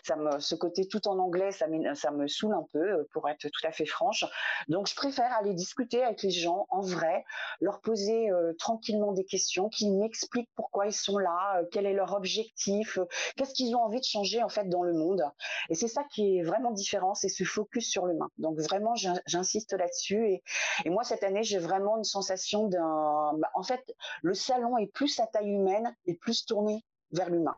ça 0.04 0.16
me, 0.16 0.38
ce 0.40 0.54
côté 0.54 0.86
tout 0.88 1.06
en 1.08 1.18
anglais, 1.18 1.52
ça, 1.52 1.66
ça 1.94 2.10
me 2.10 2.26
saoule 2.26 2.54
un 2.54 2.66
peu, 2.72 2.78
euh, 2.78 3.08
pour 3.12 3.28
être 3.28 3.48
tout 3.48 3.66
à 3.66 3.72
fait 3.72 3.86
franche. 3.86 4.24
Donc 4.68 4.88
je 4.88 4.94
préfère 4.94 5.32
aller 5.32 5.54
discuter 5.54 6.02
avec 6.02 6.22
les 6.22 6.30
gens 6.30 6.66
en 6.70 6.80
vrai, 6.80 7.24
leur 7.60 7.80
poser 7.80 8.30
euh, 8.30 8.52
tranquillement 8.58 9.12
des 9.12 9.24
questions, 9.24 9.68
qu'ils 9.68 9.96
m'expliquent 9.96 10.50
pourquoi 10.56 10.86
ils 10.86 10.92
sont 10.92 11.18
là, 11.18 11.62
quel 11.72 11.86
est 11.86 11.94
leur 11.94 12.14
objectif, 12.14 12.98
qu'est-ce 13.36 13.54
qu'ils 13.54 13.74
ont 13.76 13.82
envie 13.82 14.00
de 14.00 14.04
changer 14.04 14.42
en 14.42 14.48
fait 14.48 14.68
dans 14.68 14.82
le 14.82 14.92
monde. 14.92 15.24
Et 15.68 15.74
c'est 15.74 15.88
ça 15.88 16.04
qui 16.04 16.38
est 16.38 16.42
vraiment 16.42 16.70
différent, 16.70 17.14
c'est 17.14 17.28
ce 17.28 17.44
focus 17.44 17.88
sur 17.88 18.06
l'humain. 18.06 18.28
Donc 18.38 18.58
vraiment, 18.58 18.94
j'insiste 19.26 19.72
là-dessus. 19.72 20.40
Et 20.84 20.90
moi 20.90 21.04
cette 21.04 21.22
année, 21.22 21.42
j'ai 21.42 21.58
vraiment 21.58 21.96
une 21.96 22.04
sensation 22.04 22.39
d'un, 22.68 23.32
bah, 23.38 23.50
en 23.54 23.62
fait, 23.62 23.94
le 24.22 24.34
salon 24.34 24.78
est 24.78 24.86
plus 24.86 25.18
à 25.20 25.26
taille 25.26 25.50
humaine 25.50 25.94
et 26.06 26.14
plus 26.14 26.44
tourné 26.44 26.84
vers 27.12 27.30
l'humain. 27.30 27.56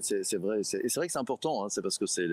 c'est 0.00 0.36
vrai. 0.36 0.60
Et 0.60 0.64
c'est 0.64 0.96
vrai 0.96 1.06
que 1.06 1.12
c'est 1.12 1.18
important. 1.18 1.64
Hein, 1.64 1.68
c'est 1.68 1.82
parce 1.82 1.98
que 1.98 2.06
c'est 2.06 2.28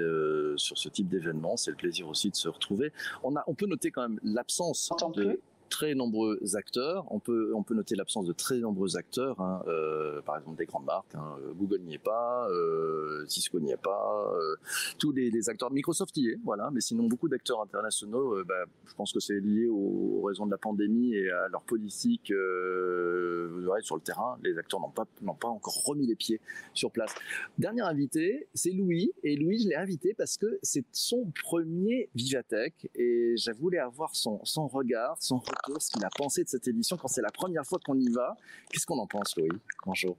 sur 0.58 0.78
ce 0.78 0.90
type 0.90 1.10
d'événement, 1.10 1.58
c'est 1.58 1.72
le 1.72 1.78
plaisir 1.78 2.08
aussi 2.08 2.30
de 2.30 2.36
se 2.36 2.50
retrouver. 2.50 2.92
On, 3.24 3.36
a, 3.36 3.44
on 3.48 3.54
peut 3.54 3.68
noter 3.68 3.92
quand 3.92 4.08
même 4.08 4.20
l'absence 4.24 4.90
de, 5.16 5.40
très 5.72 5.96
nombreux 5.96 6.38
acteurs. 6.56 7.06
On 7.10 7.20
peut, 7.20 7.54
on 7.56 7.64
peut 7.64 7.74
noter 7.74 7.96
l'absence 7.96 8.28
de 8.28 8.34
très 8.34 8.60
nombreux 8.60 8.98
acteurs, 8.98 9.40
hein. 9.42 9.64
euh, 9.68 10.22
par 10.22 10.38
exemple 10.38 10.58
des 10.58 10.66
grandes 10.66 10.86
marques. 10.86 11.16
Hein. 11.16 11.38
Google 11.56 11.80
n'y 11.80 11.96
est 11.96 12.04
pas, 12.04 12.48
euh, 12.52 13.26
Cisco 13.28 13.60
n'y 13.60 13.72
est 13.72 13.82
pas, 13.82 14.32
euh, 14.36 14.56
tous 15.00 15.12
les, 15.12 15.50
acteurs. 15.50 15.72
Microsoft 15.72 16.16
y 16.18 16.28
est, 16.28 16.40
voilà. 16.44 16.70
Mais 16.72 16.82
sinon, 16.82 17.06
beaucoup 17.06 17.30
d'acteurs 17.30 17.62
internationaux, 17.62 18.44
bah, 18.44 18.66
je 18.86 18.94
pense 18.94 19.12
que 19.14 19.20
c'est 19.20 19.40
lié 19.40 19.68
aux, 19.68 20.22
raisons 20.22 20.46
de 20.46 20.52
la 20.52 20.58
pandémie 20.58 21.16
et 21.16 21.32
à 21.32 21.48
leur 21.48 21.64
politique. 21.64 22.32
vous 22.32 23.62
verrez 23.62 23.82
sur 23.82 23.96
le 23.96 24.02
terrain, 24.02 24.38
les 24.44 24.58
acteurs 24.58 24.82
n'ont 24.82 24.92
pas, 24.92 25.06
n'ont 25.22 25.36
pas 25.36 25.48
encore 25.48 25.84
remis 25.86 26.06
les 26.06 26.16
pieds 26.16 26.42
sur 26.74 26.92
place. 26.92 27.16
Dernier 27.58 27.82
invité, 27.82 28.48
c'est 28.54 28.72
Louis. 28.72 29.14
Et 29.24 29.38
Louis, 29.38 29.60
je 29.60 29.70
l'ai 29.70 29.76
invité 29.76 30.14
parce 30.14 30.38
que 30.38 30.60
c'est 30.62 30.86
son 30.92 31.32
premier 31.44 32.10
Vivatech 32.14 32.90
et 32.94 33.36
je 33.38 33.52
voulais 33.52 33.80
avoir 33.80 34.16
son, 34.16 34.44
son 34.44 34.68
regard, 34.68 35.16
son 35.20 35.38
regard 35.38 35.61
ce 35.80 35.92
qu'il 35.92 36.04
a 36.04 36.10
pensé 36.10 36.44
de 36.44 36.50
cette 36.50 36.68
édition 36.68 36.98
quand 36.98 37.08
c'est 37.08 37.22
la 37.22 37.32
première 37.32 37.66
fois 37.66 37.80
qu'on 37.84 37.98
y 37.98 38.10
va. 38.10 38.36
Qu'est-ce 38.70 38.86
qu'on 38.86 39.00
en 39.00 39.08
pense, 39.08 39.36
Louis 39.38 39.50
Bonjour. 39.86 40.18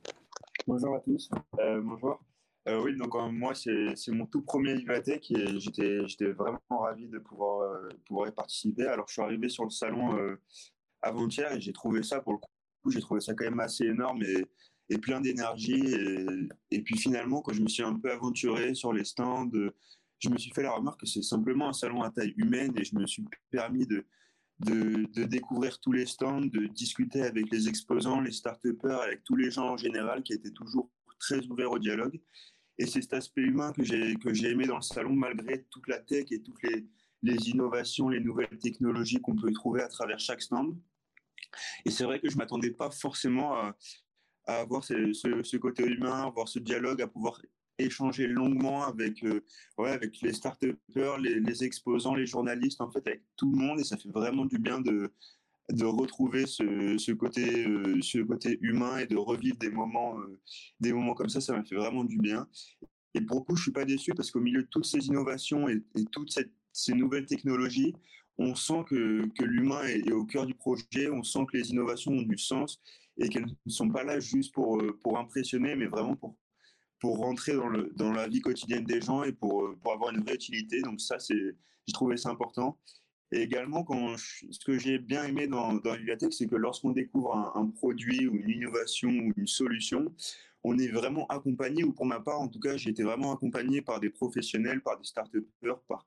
Bonjour 0.66 0.96
à 0.96 1.00
tous. 1.00 1.30
Euh, 1.58 1.80
bonjour. 1.80 2.20
Euh, 2.68 2.80
oui, 2.82 2.96
donc 2.96 3.14
euh, 3.16 3.28
moi, 3.28 3.52
c'est 3.54 4.12
mon 4.12 4.26
tout 4.26 4.42
premier 4.42 4.76
Vivatech 4.76 5.30
et 5.32 5.58
j'étais 5.58 6.30
vraiment 6.32 6.61
ravi 6.70 7.08
de 7.08 7.18
pouvoir, 7.18 7.88
pouvoir 8.06 8.28
y 8.28 8.32
participer. 8.32 8.87
Alors, 8.87 9.08
je 9.08 9.14
suis 9.14 9.22
arrivé 9.22 9.49
sur 9.49 9.64
le 9.64 9.70
salon 9.70 10.37
avant-hier 11.00 11.52
et 11.52 11.61
j'ai 11.61 11.72
trouvé 11.72 12.02
ça, 12.02 12.20
pour 12.20 12.34
le 12.34 12.38
coup, 12.38 12.90
j'ai 12.90 13.00
trouvé 13.00 13.20
ça 13.20 13.34
quand 13.34 13.44
même 13.44 13.61
assez 13.61 13.84
énorme 13.84 14.22
et, 14.22 14.44
et 14.88 14.99
plein 14.99 15.20
d'énergie. 15.20 15.82
Et, 15.84 16.26
et, 16.70 16.82
puis 16.82 16.96
finalement, 16.96 17.42
quand 17.42 17.52
je 17.52 17.62
me 17.62 17.68
suis 17.68 17.82
un 17.82 17.94
peu 17.94 18.12
aventuré 18.12 18.75
sur 18.75 18.92
les 18.92 19.04
stands, 19.04 19.50
je 20.20 20.28
me 20.28 20.38
suis 20.38 20.52
fait 20.52 20.62
la 20.62 20.72
remarque 20.72 21.00
que 21.00 21.06
c'est 21.06 21.22
simplement 21.22 21.68
un 21.68 21.72
salon 21.72 22.02
à 22.02 22.11
taille 22.11 22.34
humaine 22.37 22.72
et 22.76 22.84
je 22.84 22.94
me 22.94 23.04
suis 23.06 23.25
permis 23.50 23.87
de, 23.87 24.06
de, 24.61 25.25
découvrir 25.25 25.78
tous 25.80 25.92
les 25.92 26.06
stands, 26.06 26.40
de 26.40 26.66
discuter 26.66 27.23
avec 27.23 27.50
les 27.50 27.68
exposants, 27.68 28.21
les 28.21 28.32
start-upers, 28.32 29.00
avec 29.00 29.25
tous 29.25 29.37
les 29.37 29.50
gens 29.50 29.71
en 29.71 29.76
général 29.76 30.23
qui 30.23 30.32
étaient 30.32 30.50
toujours 30.50 30.90
très 31.18 31.44
ouverts 31.47 31.73
au 31.73 31.78
dialogue. 31.78 32.21
Et 32.78 32.87
c'est 32.87 33.02
cet 33.02 33.12
aspect 33.12 33.42
humain 33.42 33.73
que 33.73 33.85
j'ai, 33.85 34.50
aimé 34.50 34.66
dans 34.66 34.76
le 34.76 34.82
salon, 34.82 35.14
malgré 35.14 35.64
toute 35.71 35.87
la 35.88 35.99
tech 35.99 36.26
et 36.30 36.42
toutes 36.42 36.62
les, 36.62 37.49
innovations, 37.49 38.09
les 38.09 38.21
nouvelles 38.21 38.59
technologies 38.59 39.21
qu'on 39.21 39.37
peut 39.37 39.52
trouver 39.52 39.82
à 39.82 39.88
travers 39.88 40.18
chaque 40.18 40.42
stand. 40.42 40.76
Et 41.85 41.90
c'est 41.90 42.04
vrai 42.04 42.18
que 42.21 42.30
je 42.30 42.37
m'attendais 42.37 42.71
pas 42.71 42.90
forcément 42.90 43.54
à, 43.54 43.76
avoir 44.47 44.82
ce, 44.82 45.12
ce, 45.12 45.56
côté 45.56 45.85
humain, 45.85 46.26
avoir 46.26 46.49
ce 46.49 46.59
dialogue, 46.59 47.02
à 47.02 47.06
pouvoir 47.06 47.40
échanger 47.79 48.26
longuement 48.26 48.85
avec, 48.85 49.25
euh, 49.25 49.45
ouais, 49.79 49.91
avec 49.91 50.21
les 50.21 50.33
start 50.33 50.62
les, 50.95 51.41
les, 51.41 51.64
exposants, 51.64 52.14
les 52.14 52.26
journalistes, 52.26 52.81
en 52.81 52.91
fait, 52.91 53.07
avec 53.07 53.23
tout 53.37 53.50
le 53.50 53.59
monde. 53.59 53.81
Et 53.81 53.85
ça 53.85 53.97
fait 53.97 54.11
vraiment 54.11 54.45
du 54.45 54.59
bien 54.59 54.81
de, 54.81 55.12
de 55.71 55.85
retrouver 55.85 56.47
ce, 56.47 56.97
ce 56.99 57.12
côté, 57.12 57.67
euh, 57.67 58.00
ce 58.02 58.19
côté 58.19 58.59
humain 58.61 58.99
et 58.99 59.07
de 59.07 59.17
revivre 59.17 59.57
des 59.59 59.71
moments, 59.71 60.19
euh, 60.19 60.41
des 60.81 60.93
moments 60.93 61.14
comme 61.14 61.29
ça. 61.29 61.41
Ça 61.41 61.57
m'a 61.57 61.64
fait 61.64 61.76
vraiment 61.76 62.05
du 62.05 62.19
bien. 62.19 62.47
Et 63.14 63.21
pour 63.21 63.41
le 63.41 63.45
coup, 63.45 63.57
je 63.57 63.62
suis 63.62 63.73
pas 63.73 63.85
déçu 63.85 64.12
parce 64.14 64.31
qu'au 64.31 64.41
milieu 64.41 64.62
de 64.62 64.69
toutes 64.69 64.87
ces 64.87 65.07
innovations 65.07 65.69
et, 65.69 65.83
toutes 66.11 66.37
ces 66.73 66.95
nouvelles 66.95 67.26
technologies, 67.26 67.95
on 68.38 68.55
sent 68.55 68.85
que, 68.88 69.29
que 69.38 69.45
l'humain 69.45 69.83
est, 69.85 70.09
est, 70.09 70.12
au 70.12 70.25
cœur 70.25 70.47
du 70.47 70.55
projet, 70.55 71.11
on 71.11 71.23
sent 71.23 71.41
que 71.50 71.59
les 71.59 71.71
innovations 71.71 72.12
ont 72.12 72.23
du 72.23 72.38
sens 72.38 72.81
et 73.19 73.29
qu'elles 73.29 73.45
ne 73.45 73.71
sont 73.71 73.91
pas 73.91 74.05
là 74.05 74.19
juste 74.19 74.55
pour, 74.55 74.83
pour 75.02 75.19
impressionner, 75.19 75.76
mais 75.76 75.85
vraiment 75.85 76.17
pour 76.17 76.35
pour 77.02 77.18
rentrer 77.18 77.54
dans, 77.54 77.66
le, 77.66 77.90
dans 77.97 78.12
la 78.12 78.28
vie 78.28 78.40
quotidienne 78.40 78.85
des 78.85 79.00
gens 79.00 79.25
et 79.25 79.32
pour, 79.32 79.64
euh, 79.64 79.76
pour 79.82 79.92
avoir 79.92 80.14
une 80.14 80.23
vraie 80.23 80.37
utilité. 80.37 80.82
Donc 80.82 81.00
ça, 81.00 81.16
j'ai 81.18 81.56
trouvé 81.92 82.16
ça 82.16 82.30
important. 82.30 82.78
Et 83.32 83.42
également, 83.42 83.82
quand 83.82 84.16
ce 84.16 84.64
que 84.64 84.78
j'ai 84.78 84.99
bien 85.00 85.25
aimé 85.25 85.49
dans, 85.49 85.75
dans 85.75 85.97
c'est 86.30 86.47
que 86.47 86.54
lorsqu'on 86.54 86.92
découvre 86.92 87.35
un, 87.35 87.66
produit 87.71 88.28
ou 88.28 88.37
une 88.37 88.50
innovation 88.50 89.09
ou 89.09 89.32
une 89.37 89.49
solution, 89.49 90.14
on 90.62 90.78
est 90.78 90.87
vraiment 90.87 91.26
accompagné, 91.26 91.82
ou 91.82 91.92
pour 91.92 92.06
ma 92.06 92.21
part, 92.21 92.40
en 92.40 92.47
tout 92.47 92.61
cas, 92.61 92.76
j'ai 92.76 92.90
été 92.90 93.02
vraiment 93.02 93.35
accompagné 93.35 93.82
par 93.82 93.99
des 93.99 94.11
professionnels, 94.11 94.80
par 94.80 94.97
des 94.97 95.04
start-upers, 95.04 95.80
par 95.88 96.06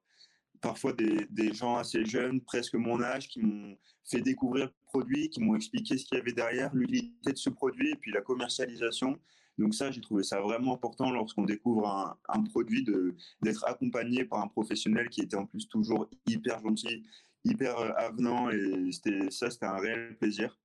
parfois 0.61 0.93
des, 0.93 1.27
des, 1.29 1.53
gens 1.53 1.75
assez 1.75 2.05
jeunes, 2.05 2.39
presque 2.39 2.75
mon 2.75 3.03
âge, 3.03 3.27
qui 3.27 3.41
m'ont 3.41 3.75
fait 4.05 4.21
découvrir 4.21 4.67
le 4.67 4.71
produit, 4.85 5.29
qui 5.29 5.41
m'ont 5.41 5.55
expliqué 5.57 5.97
ce 5.97 6.05
qu'il 6.05 6.17
y 6.17 6.21
avait 6.21 6.31
derrière, 6.31 6.73
l'utilité 6.73 7.33
de 7.33 7.37
ce 7.37 7.49
produit 7.49 7.91
et 7.91 7.95
puis 7.95 8.13
la 8.13 8.21
commercialisation. 8.21 9.19
Donc 9.57 9.73
ça, 9.73 9.91
j'ai 9.91 10.01
trouvé 10.01 10.23
ça 10.23 10.41
vraiment 10.41 10.73
important 10.73 11.11
lorsqu'on 11.11 11.43
découvre 11.43 12.17
un, 12.27 12.43
produit 12.43 12.85
d'être 13.41 13.65
accompagné 13.65 14.25
par 14.25 14.39
un 14.39 14.47
professionnel 14.47 15.09
qui 15.09 15.21
était 15.21 15.37
en 15.37 15.45
plus 15.45 15.67
toujours 15.67 16.09
hyper 16.27 16.59
gentil, 16.61 17.03
hyper 17.43 17.77
euh, 17.77 17.91
avenant 17.95 18.49
et 18.49 18.91
c'était 18.91 19.31
ça, 19.31 19.49
c'était 19.49 19.65
un 19.65 19.77
réel 19.77 20.17
plaisir. 20.17 20.59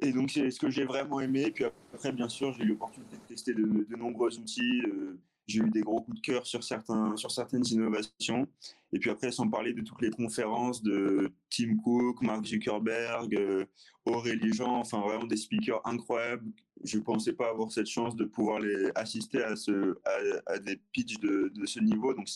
Et 0.00 0.12
donc 0.12 0.30
c'est 0.30 0.50
ce 0.50 0.58
que 0.60 0.70
j'ai 0.70 0.84
vraiment 0.84 1.20
aimé. 1.20 1.50
Puis 1.50 1.64
après, 1.64 2.12
bien 2.12 2.28
sûr, 2.28 2.52
j'ai 2.52 2.64
eu 2.64 2.68
l'opportunité 2.68 3.16
de 3.16 3.22
tester 3.22 3.54
de, 3.54 3.62
de 3.62 3.96
nombreux 3.96 4.38
outils. 4.38 4.82
Euh, 4.86 5.20
j'ai 5.46 5.60
eu 5.60 5.70
des 5.70 5.80
gros 5.80 6.00
coups 6.00 6.20
de 6.20 6.22
cœur 6.22 6.46
sur, 6.46 6.62
certains, 6.62 7.16
sur 7.16 7.30
certaines 7.30 7.66
innovations. 7.66 8.46
Et 8.92 8.98
puis 8.98 9.10
après, 9.10 9.32
sans 9.32 9.48
parler 9.48 9.72
de 9.72 9.82
toutes 9.82 10.00
les 10.02 10.10
conférences 10.10 10.82
de 10.82 11.32
Tim 11.50 11.76
Cook, 11.82 12.22
Mark 12.22 12.44
Zuckerberg, 12.44 13.34
euh, 13.34 13.64
Aurélie 14.04 14.52
Jean, 14.52 14.76
enfin 14.76 15.00
vraiment 15.00 15.26
des 15.26 15.36
speakers 15.36 15.80
incroyables. 15.86 16.52
Je 16.84 16.98
ne 16.98 17.02
pensais 17.02 17.32
pas 17.32 17.50
avoir 17.50 17.70
cette 17.72 17.86
chance 17.86 18.16
de 18.16 18.24
pouvoir 18.24 18.60
les 18.60 18.90
assister 18.94 19.42
à, 19.42 19.56
ce, 19.56 19.98
à, 20.46 20.58
des 20.58 20.76
pitchs 20.92 21.20
de, 21.20 21.50
ce 21.64 21.80
niveau. 21.80 22.14
Donc 22.14 22.28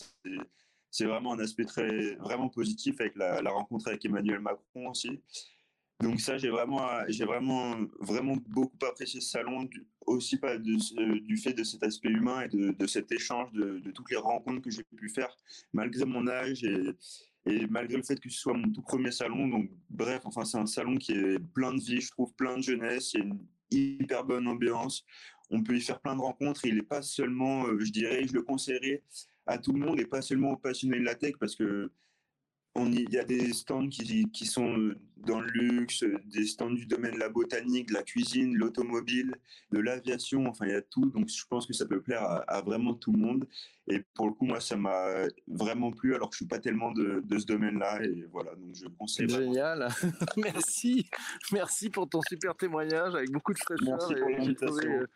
c'est 0.89 1.05
vraiment 1.05 1.33
un 1.33 1.39
aspect 1.39 1.65
très 1.65 2.15
vraiment 2.15 2.49
positif 2.49 2.99
avec 2.99 3.15
la 3.15 3.51
rencontre 3.51 3.87
avec 3.89 4.03
Emmanuel 4.05 4.39
Macron 4.39 4.89
aussi. 4.89 5.21
Donc 6.01 6.21
ça, 6.21 6.37
j'ai 6.37 6.49
vraiment, 6.49 6.87
j'ai 7.07 7.25
vraiment, 7.25 7.75
vraiment 7.99 8.37
beaucoup 8.47 8.85
apprécié 8.85 9.19
ce 9.19 9.29
salon, 9.29 9.67
aussi 10.05 10.37
pas 10.37 10.57
du 10.57 11.37
fait 11.37 11.53
de 11.53 11.63
cet 11.63 11.83
aspect 11.83 12.09
humain 12.09 12.41
et 12.41 12.49
de, 12.49 12.87
cet 12.87 13.11
échange, 13.11 13.51
de, 13.53 13.91
toutes 13.91 14.11
les 14.11 14.17
rencontres 14.17 14.61
que 14.61 14.69
j'ai 14.69 14.83
pu 14.83 15.09
faire, 15.09 15.35
malgré 15.73 16.05
mon 16.05 16.27
âge 16.27 16.63
et, 16.63 16.95
et, 17.47 17.65
malgré 17.67 17.97
le 17.97 18.03
fait 18.03 18.19
que 18.19 18.29
ce 18.29 18.39
soit 18.39 18.53
mon 18.53 18.71
tout 18.71 18.83
premier 18.83 19.11
salon. 19.11 19.47
Donc 19.47 19.71
bref, 19.89 20.21
enfin 20.25 20.45
c'est 20.45 20.59
un 20.59 20.67
salon 20.67 20.97
qui 20.97 21.13
est 21.13 21.39
plein 21.39 21.73
de 21.73 21.81
vie, 21.81 21.99
je 21.99 22.11
trouve, 22.11 22.31
plein 22.35 22.57
de 22.57 22.63
jeunesse, 22.63 23.13
il 23.13 23.19
y 23.19 23.23
a 23.23 23.25
une 23.25 23.39
hyper 23.71 24.23
bonne 24.23 24.47
ambiance. 24.47 25.03
On 25.49 25.63
peut 25.63 25.75
y 25.75 25.81
faire 25.81 25.99
plein 25.99 26.15
de 26.15 26.21
rencontres. 26.21 26.65
Il 26.65 26.75
n'est 26.75 26.83
pas 26.83 27.01
seulement, 27.01 27.65
euh, 27.67 27.79
je 27.79 27.91
dirais, 27.91 28.27
je 28.27 28.33
le 28.33 28.41
conseillerais 28.41 29.01
à 29.45 29.57
tout 29.57 29.71
le 29.71 29.79
monde 29.79 29.99
et 29.99 30.05
pas 30.05 30.21
seulement 30.21 30.51
aux 30.51 30.57
passionnés 30.57 30.99
de 30.99 31.05
la 31.05 31.15
tech 31.15 31.35
parce 31.39 31.55
que 31.55 31.91
il 32.85 33.11
y 33.11 33.17
a 33.17 33.23
des 33.23 33.53
stands 33.53 33.87
qui, 33.87 34.29
qui, 34.31 34.45
sont 34.45 34.93
dans 35.17 35.39
le 35.39 35.49
luxe, 35.49 36.03
des 36.25 36.45
stands 36.45 36.71
du 36.71 36.85
domaine 36.85 37.13
de 37.13 37.19
la 37.19 37.29
botanique, 37.29 37.89
de 37.89 37.93
la 37.93 38.03
cuisine, 38.03 38.55
l'automobile, 38.55 39.35
de 39.71 39.79
l'aviation, 39.79 40.47
enfin 40.47 40.65
il 40.65 40.71
y 40.71 40.75
a 40.75 40.81
tout. 40.81 41.05
Donc 41.07 41.29
je 41.29 41.45
pense 41.49 41.65
que 41.65 41.73
ça 41.73 41.85
peut 41.85 42.01
plaire 42.01 42.23
à, 42.47 42.61
vraiment 42.61 42.93
tout 42.93 43.11
le 43.11 43.19
monde. 43.19 43.47
Et 43.89 44.03
pour 44.15 44.27
le 44.27 44.33
coup, 44.33 44.45
moi, 44.45 44.59
ça 44.59 44.75
m'a 44.75 45.27
vraiment 45.47 45.91
plu 45.91 46.13
alors 46.13 46.29
que 46.29 46.35
je 46.35 46.39
suis 46.39 46.47
pas 46.47 46.59
tellement 46.59 46.91
de, 46.91 47.21
de 47.23 47.37
ce 47.37 47.45
domaine-là. 47.45 48.03
Et 48.03 48.27
voilà, 48.31 48.53
donc 48.55 48.75
je 48.75 48.85
conseille. 48.99 49.29
Génial. 49.29 49.87
Merci. 50.37 51.09
Merci 51.53 51.89
pour 51.89 52.09
ton 52.09 52.19
super 52.27 52.55
témoignage 52.55 53.15
avec 53.15 53.31
beaucoup 53.31 53.53
de 53.53 53.59
fraîcheur. 53.59 53.97
Merci 53.97 54.15
pour 54.15 54.29
l'invitation. 54.29 54.89
Euh, 54.89 55.07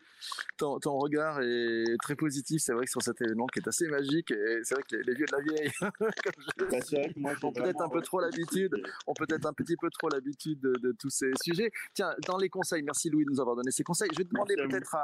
ton, 0.56 0.78
ton, 0.78 0.98
regard 0.98 1.40
est 1.42 1.96
très 2.02 2.16
positif. 2.16 2.62
C'est 2.62 2.72
vrai 2.72 2.86
que 2.86 2.90
sur 2.90 3.02
cet 3.02 3.20
événement 3.20 3.46
qui 3.46 3.58
est 3.58 3.68
assez 3.68 3.88
magique. 3.88 4.30
Et 4.30 4.60
c'est 4.62 4.74
vrai 4.74 4.84
que 4.88 4.96
les, 4.96 5.14
vieux 5.14 5.26
de 5.26 5.36
la 5.36 5.42
vieille, 5.42 5.70
bah, 5.80 5.90
vrai 6.00 7.12
que 7.12 7.20
moi, 7.20 7.32
ont 7.42 7.52
peut-être 7.52 7.82
un 7.82 7.88
peu 7.88 8.00
trop 8.00 8.20
l'habitude. 8.20 8.74
On 9.06 9.12
peut-être 9.12 9.46
un 9.46 9.52
petit 9.52 9.76
peu 9.76 9.90
trop 9.90 10.08
l'habitude 10.08 10.60
de, 10.60 10.92
tous 10.98 11.10
ces 11.10 11.30
sujets. 11.42 11.70
Tiens, 11.94 12.14
dans 12.26 12.38
les 12.38 12.48
conseils, 12.48 12.82
merci 12.82 13.10
Louis 13.10 13.24
de 13.24 13.30
nous 13.30 13.40
avoir 13.40 13.56
donné 13.56 13.70
ces 13.70 13.82
conseils. 13.82 14.08
Je 14.12 14.18
vais 14.18 14.24
demander 14.24 14.54
peut-être 14.56 14.94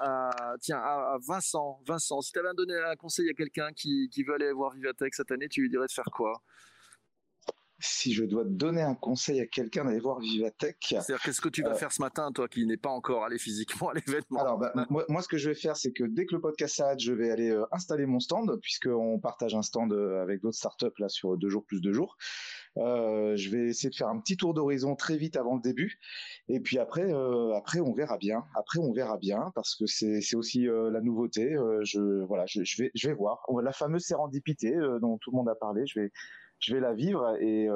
à, 0.00 0.56
tiens, 0.60 0.78
à 0.78 1.16
Vincent. 1.26 1.80
Vincent, 1.86 2.20
si 2.20 2.32
tu 2.32 2.38
avais 2.38 2.48
un 2.70 2.96
conseil 2.96 3.28
à 3.30 3.34
quelqu'un 3.34 3.72
qui, 3.72 4.08
veut 4.26 4.34
aller 4.34 4.52
voir 4.52 4.74
Vivatech 4.74 5.14
cette 5.14 5.30
année, 5.30 5.48
tu 5.48 5.62
lui 5.62 5.70
dirais 5.70 5.86
de 5.86 5.92
faire 5.92 6.08
quoi? 6.12 6.42
Si 7.78 8.14
je 8.14 8.24
dois 8.24 8.44
donner 8.44 8.80
un 8.80 8.94
conseil 8.94 9.38
à 9.40 9.46
quelqu'un 9.46 9.84
d'aller 9.84 10.00
voir 10.00 10.18
Vivatech. 10.18 10.78
C'est-à-dire, 10.80 11.20
qu'est-ce 11.20 11.42
que 11.42 11.50
tu 11.50 11.62
vas 11.62 11.74
faire 11.74 11.92
ce 11.92 12.00
matin, 12.00 12.32
toi 12.32 12.48
qui 12.48 12.64
n'es 12.64 12.78
pas 12.78 12.88
encore 12.88 13.24
allé 13.24 13.38
physiquement 13.38 13.90
à 13.90 13.94
l'événement? 13.94 14.40
Alors, 14.40 14.58
bah, 14.58 14.72
moi, 14.88 15.20
ce 15.20 15.28
que 15.28 15.36
je 15.36 15.50
vais 15.50 15.54
faire, 15.54 15.76
c'est 15.76 15.92
que 15.92 16.04
dès 16.04 16.24
que 16.24 16.34
le 16.34 16.40
podcast 16.40 16.76
s'arrête, 16.76 17.00
je 17.00 17.12
vais 17.12 17.30
aller 17.30 17.54
installer 17.72 18.06
mon 18.06 18.18
stand, 18.18 18.58
puisqu'on 18.62 19.18
partage 19.18 19.54
un 19.54 19.62
stand 19.62 19.92
avec 19.92 20.40
d'autres 20.40 20.56
startups 20.56 20.98
là 20.98 21.10
sur 21.10 21.36
deux 21.36 21.50
jours 21.50 21.64
plus 21.64 21.82
deux 21.82 21.92
jours. 21.92 22.16
Euh, 22.78 23.36
je 23.36 23.50
vais 23.50 23.68
essayer 23.68 23.90
de 23.90 23.94
faire 23.94 24.08
un 24.08 24.20
petit 24.20 24.36
tour 24.36 24.54
d'horizon 24.54 24.96
très 24.96 25.16
vite 25.16 25.36
avant 25.36 25.54
le 25.54 25.62
début, 25.62 25.98
et 26.48 26.60
puis 26.60 26.78
après, 26.78 27.12
euh, 27.12 27.54
après 27.54 27.80
on 27.80 27.92
verra 27.92 28.18
bien. 28.18 28.44
Après 28.54 28.78
on 28.78 28.92
verra 28.92 29.16
bien 29.16 29.50
parce 29.54 29.74
que 29.74 29.86
c'est 29.86 30.36
aussi 30.36 30.68
euh, 30.68 30.90
la 30.90 31.00
nouveauté. 31.00 31.56
je 31.82 32.24
voilà, 32.24 32.44
je, 32.46 32.64
je, 32.64 32.82
vais 32.82 32.90
je 32.94 33.08
vais 33.08 33.14
voir 33.14 33.40
la 33.62 33.72
fameuse 33.72 34.04
sérendipité 34.04 34.72
dont 35.00 35.18
tout 35.18 35.30
le 35.30 35.36
monde 35.36 35.48
a 35.48 35.54
parlé. 35.54 35.86
Je 35.86 36.00
vais 36.00 36.10
je 36.58 36.74
vais 36.74 36.80
la 36.80 36.94
vivre 36.94 37.36
et 37.40 37.68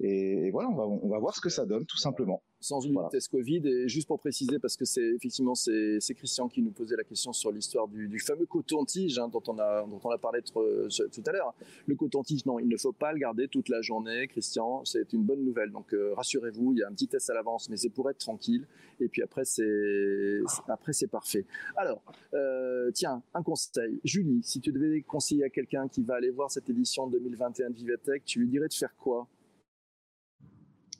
et, 0.00 0.50
voilà, 0.50 0.68
on 0.68 0.74
va, 0.74 0.86
on 0.86 1.08
va 1.08 1.18
voir 1.18 1.34
ce 1.34 1.40
que 1.40 1.48
ça 1.48 1.66
donne, 1.66 1.84
tout 1.84 1.96
simplement. 1.96 2.42
Sans 2.60 2.80
une 2.80 2.98
test 3.10 3.30
Covid, 3.30 3.62
et 3.66 3.88
juste 3.88 4.08
pour 4.08 4.18
préciser, 4.18 4.58
parce 4.58 4.76
que 4.76 4.84
c'est 4.84 5.14
effectivement 5.14 5.54
c'est 5.54 6.14
Christian 6.14 6.48
qui 6.48 6.60
nous 6.62 6.72
posait 6.72 6.96
la 6.96 7.04
question 7.04 7.32
sur 7.32 7.52
l'histoire 7.52 7.86
du, 7.86 8.18
fameux 8.18 8.46
coton-tige 8.46 9.18
hein, 9.18 9.28
dont, 9.28 9.42
on 9.46 9.58
a, 9.58 9.86
dont 9.86 10.00
on 10.02 10.10
a 10.10 10.18
parlé 10.18 10.40
tout 10.42 10.58
à 10.58 11.32
l'heure. 11.32 11.54
Le 11.86 11.94
coton-tige, 11.94 12.46
non, 12.46 12.58
il 12.58 12.68
ne 12.68 12.76
faut 12.76 12.92
pas 12.92 13.12
le 13.12 13.18
garder 13.18 13.48
toute 13.48 13.68
la 13.68 13.80
journée, 13.80 14.26
Christian, 14.28 14.84
c'est 14.84 15.12
une 15.12 15.22
bonne 15.22 15.44
nouvelle. 15.44 15.70
Donc 15.70 15.92
euh, 15.94 16.14
rassurez-vous, 16.14 16.72
il 16.72 16.78
y 16.80 16.82
a 16.82 16.88
un 16.88 16.92
petit 16.92 17.08
test 17.08 17.30
à 17.30 17.34
l'avance, 17.34 17.68
mais 17.70 17.76
c'est 17.76 17.90
pour 17.90 18.10
être 18.10 18.18
tranquille. 18.18 18.66
Et 19.00 19.08
puis 19.08 19.22
après, 19.22 19.44
c'est 19.44 20.40
après 20.68 20.92
c'est 20.92 21.06
parfait. 21.06 21.46
Alors, 21.76 22.02
euh, 22.34 22.90
tiens, 22.92 23.22
un 23.34 23.42
conseil. 23.42 24.00
Julie, 24.04 24.40
si 24.42 24.60
tu 24.60 24.72
devais 24.72 25.02
conseiller 25.02 25.44
à 25.44 25.50
quelqu'un 25.50 25.86
qui 25.88 26.02
va 26.02 26.16
aller 26.16 26.30
voir 26.30 26.50
cette 26.50 26.68
édition 26.68 27.06
2021 27.06 27.70
de 27.70 27.74
Vivatech, 27.74 28.24
tu 28.24 28.40
lui 28.40 28.48
dirais 28.48 28.68
de 28.68 28.74
faire 28.74 28.96
quoi? 28.96 29.28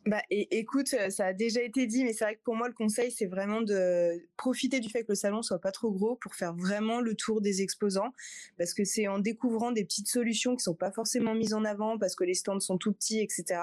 Bah, 0.09 0.23
écoute, 0.31 0.89
ça 0.89 1.27
a 1.27 1.33
déjà 1.33 1.63
été 1.63 1.87
dit, 1.87 2.05
mais 2.05 2.13
c'est 2.13 2.25
vrai 2.25 2.37
que 2.37 2.43
pour 2.43 2.57
moi, 2.57 2.69
le 2.69 2.75
conseil, 2.75 3.11
c'est 3.11 3.27
vraiment 3.27 3.61
de 3.61 4.21
profiter 4.37 4.81
du 4.81 4.89
fait 4.89 5.03
que 5.03 5.11
le 5.11 5.15
salon 5.15 5.43
soit 5.43 5.61
pas 5.61 5.73
trop 5.73 5.91
gros 5.91 6.17
pour 6.17 6.35
faire 6.35 6.55
vraiment 6.55 7.01
le 7.01 7.15
tour 7.15 7.41
des 7.41 7.63
exposants, 7.63 8.13
parce 8.57 8.75
que 8.75 8.85
c'est 8.85 9.09
en 9.09 9.19
découvrant 9.19 9.71
des 9.73 9.85
petites 9.85 10.09
solutions 10.09 10.57
qui 10.57 10.63
sont 10.63 10.75
pas 10.75 10.91
forcément 10.91 11.35
mises 11.35 11.55
en 11.55 11.65
avant, 11.65 11.99
parce 11.99 12.15
que 12.15 12.25
les 12.25 12.35
stands 12.35 12.61
sont 12.61 12.79
tout 12.79 12.93
petits, 12.93 13.21
etc., 13.21 13.61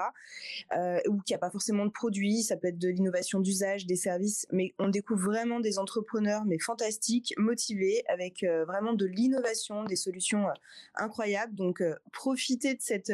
ou 1.08 1.20
qu'il 1.22 1.32
n'y 1.32 1.36
a 1.36 1.38
pas 1.38 1.50
forcément 1.50 1.86
de 1.86 1.90
produits, 1.90 2.42
ça 2.42 2.56
peut 2.56 2.68
être 2.68 2.78
de 2.78 2.88
l'innovation 2.88 3.40
d'usage, 3.40 3.86
des 3.86 3.96
services, 3.96 4.46
mais 4.52 4.74
on 4.78 4.88
découvre 4.88 5.24
vraiment 5.24 5.60
des 5.60 5.78
entrepreneurs, 5.78 6.44
mais 6.44 6.58
fantastiques, 6.58 7.34
motivés, 7.36 8.04
avec 8.08 8.44
vraiment 8.66 8.92
de 8.92 9.06
l'innovation, 9.06 9.84
des 9.84 9.96
solutions 9.96 10.46
incroyables. 10.94 11.54
Donc, 11.54 11.82
profitez 12.12 12.74
de 12.74 12.80
cette 12.80 13.12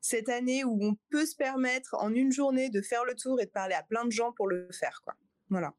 cette 0.00 0.28
année 0.28 0.64
où 0.64 0.78
on 0.82 0.96
peut 1.10 1.26
se 1.26 1.36
permettre 1.36 1.94
en 1.98 2.12
une 2.12 2.32
journée 2.32 2.70
de 2.70 2.80
faire 2.80 3.04
le 3.04 3.14
tour 3.14 3.40
et 3.40 3.46
de 3.46 3.50
parler 3.50 3.74
à 3.74 3.82
plein 3.82 4.04
de 4.04 4.12
gens 4.12 4.32
pour 4.32 4.48
le 4.48 4.68
faire, 4.72 5.00
quoi. 5.04 5.14
Voilà. 5.48 5.74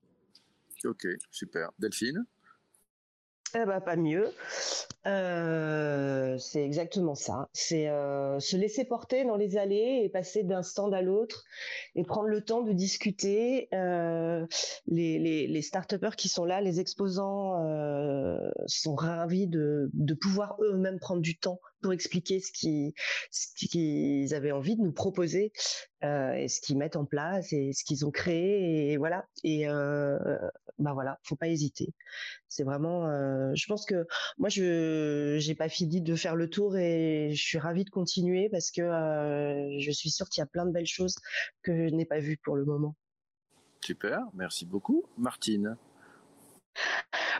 Ok, 0.85 1.05
super. 1.29 1.71
Delphine? 1.79 2.25
Eh 3.53 3.65
ben, 3.65 3.81
pas 3.81 3.97
mieux. 3.97 4.31
Euh, 5.07 6.37
c'est 6.37 6.63
exactement 6.63 7.15
ça. 7.15 7.49
C'est 7.51 7.89
euh, 7.89 8.39
se 8.39 8.55
laisser 8.55 8.85
porter 8.85 9.25
dans 9.25 9.35
les 9.35 9.57
allées 9.57 10.01
et 10.03 10.09
passer 10.09 10.43
d'un 10.43 10.63
stand 10.63 10.93
à 10.93 11.01
l'autre 11.01 11.43
et 11.95 12.03
prendre 12.03 12.29
le 12.29 12.41
temps 12.41 12.61
de 12.61 12.71
discuter. 12.71 13.67
Euh, 13.73 14.45
les, 14.87 15.19
les, 15.19 15.47
les 15.47 15.61
start-upers 15.61 16.15
qui 16.15 16.29
sont 16.29 16.45
là, 16.45 16.61
les 16.61 16.79
exposants 16.79 17.57
sont 18.67 18.95
ravis 18.95 19.47
de, 19.47 19.89
de 19.93 20.13
pouvoir 20.13 20.55
eux-mêmes 20.61 20.99
prendre 20.99 21.21
du 21.21 21.37
temps 21.37 21.59
pour 21.81 21.93
expliquer 21.93 22.39
ce 22.39 22.51
qu'ils 22.51 24.33
avaient 24.33 24.51
envie 24.51 24.75
de 24.75 24.81
nous 24.81 24.91
proposer 24.91 25.51
euh, 26.03 26.33
et 26.33 26.47
ce 26.47 26.61
qu'ils 26.61 26.77
mettent 26.77 26.95
en 26.95 27.05
place 27.05 27.51
et 27.53 27.73
ce 27.73 27.83
qu'ils 27.83 28.05
ont 28.05 28.11
créé 28.11 28.91
et 28.91 28.97
voilà. 28.97 29.25
Et 29.43 29.67
euh, 29.67 30.17
bah 30.79 30.93
voilà 30.93 31.19
faut 31.23 31.35
pas 31.35 31.47
hésiter. 31.47 31.93
C'est 32.47 32.63
vraiment 32.63 33.07
euh, 33.07 33.51
je 33.55 33.65
pense 33.67 33.85
que 33.85 34.07
moi 34.37 34.49
je 34.49 35.37
j'ai 35.39 35.55
pas 35.55 35.69
fini 35.69 36.01
de 36.01 36.15
faire 36.15 36.35
le 36.35 36.49
tour 36.49 36.77
et 36.77 37.31
je 37.33 37.41
suis 37.41 37.57
ravie 37.57 37.85
de 37.85 37.89
continuer 37.89 38.49
parce 38.49 38.71
que 38.71 38.81
euh, 38.81 39.79
je 39.79 39.91
suis 39.91 40.09
sûre 40.09 40.27
qu'il 40.29 40.41
y 40.41 40.43
a 40.43 40.47
plein 40.47 40.65
de 40.65 40.71
belles 40.71 40.87
choses 40.87 41.15
que 41.63 41.87
je 41.87 41.93
n'ai 41.93 42.05
pas 42.05 42.19
vues 42.19 42.37
pour 42.37 42.55
le 42.55 42.65
moment. 42.65 42.95
Super 43.83 44.21
merci 44.33 44.65
beaucoup 44.65 45.05
Martine 45.17 45.77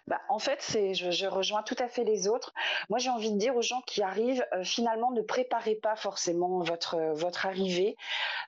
bah, 0.08 0.20
en 0.30 0.40
fait, 0.40 0.62
je, 0.94 1.28
rejoins 1.28 1.62
tout 1.62 1.76
à 1.80 1.88
fait 1.88 2.04
les 2.04 2.28
autres. 2.28 2.54
Moi, 2.90 2.98
j'ai 2.98 3.10
envie 3.10 3.32
de 3.32 3.38
dire 3.38 3.56
aux 3.56 3.62
gens 3.62 3.82
qui 3.82 4.02
arrivent, 4.02 4.46
euh, 4.54 4.64
finalement, 4.64 5.12
ne 5.12 5.22
préparez 5.22 5.76
pas 5.76 5.96
forcément 5.96 6.60
votre 6.60 6.98
votre 7.14 7.46
arrivée. 7.46 7.96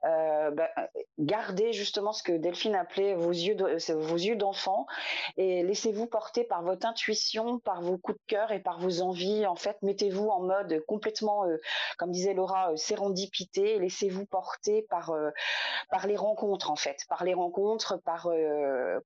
Euh, 0.06 0.50
bah, 0.52 0.70
gardez 1.20 1.72
justement 1.72 2.12
ce 2.12 2.24
que 2.24 2.32
Delphine 2.34 2.76
appelait 2.76 3.13
vos 3.13 3.32
yeux 3.32 3.56
vos 3.89 4.16
yeux 4.16 4.36
d'enfant 4.36 4.88
et 5.38 5.63
laissez-vous 5.63 6.08
porter 6.08 6.44
par 6.44 6.63
votre 6.63 6.88
intuition, 6.88 7.60
par 7.60 7.82
vos 7.82 7.98
coups 7.98 8.18
de 8.18 8.26
cœur 8.28 8.52
et 8.52 8.60
par 8.60 8.80
vos 8.80 9.02
envies. 9.02 9.46
En 9.46 9.56
fait, 9.56 9.78
mettez-vous 9.84 10.28
en 10.28 10.42
mode 10.42 10.84
complètement, 10.88 11.46
euh, 11.46 11.58
comme 11.98 12.12
disait 12.12 12.34
Laura, 12.34 12.76
sérendipité. 12.76 13.78
Laissez-vous 13.80 14.26
porter 14.26 14.82
par 14.89 15.13
par 15.92 16.08
les 16.08 16.18
rencontres, 16.18 16.72
en 16.72 16.76
fait, 16.76 17.06
par 17.08 17.24
les 17.24 17.36
rencontres, 17.36 18.02
par 18.04 18.28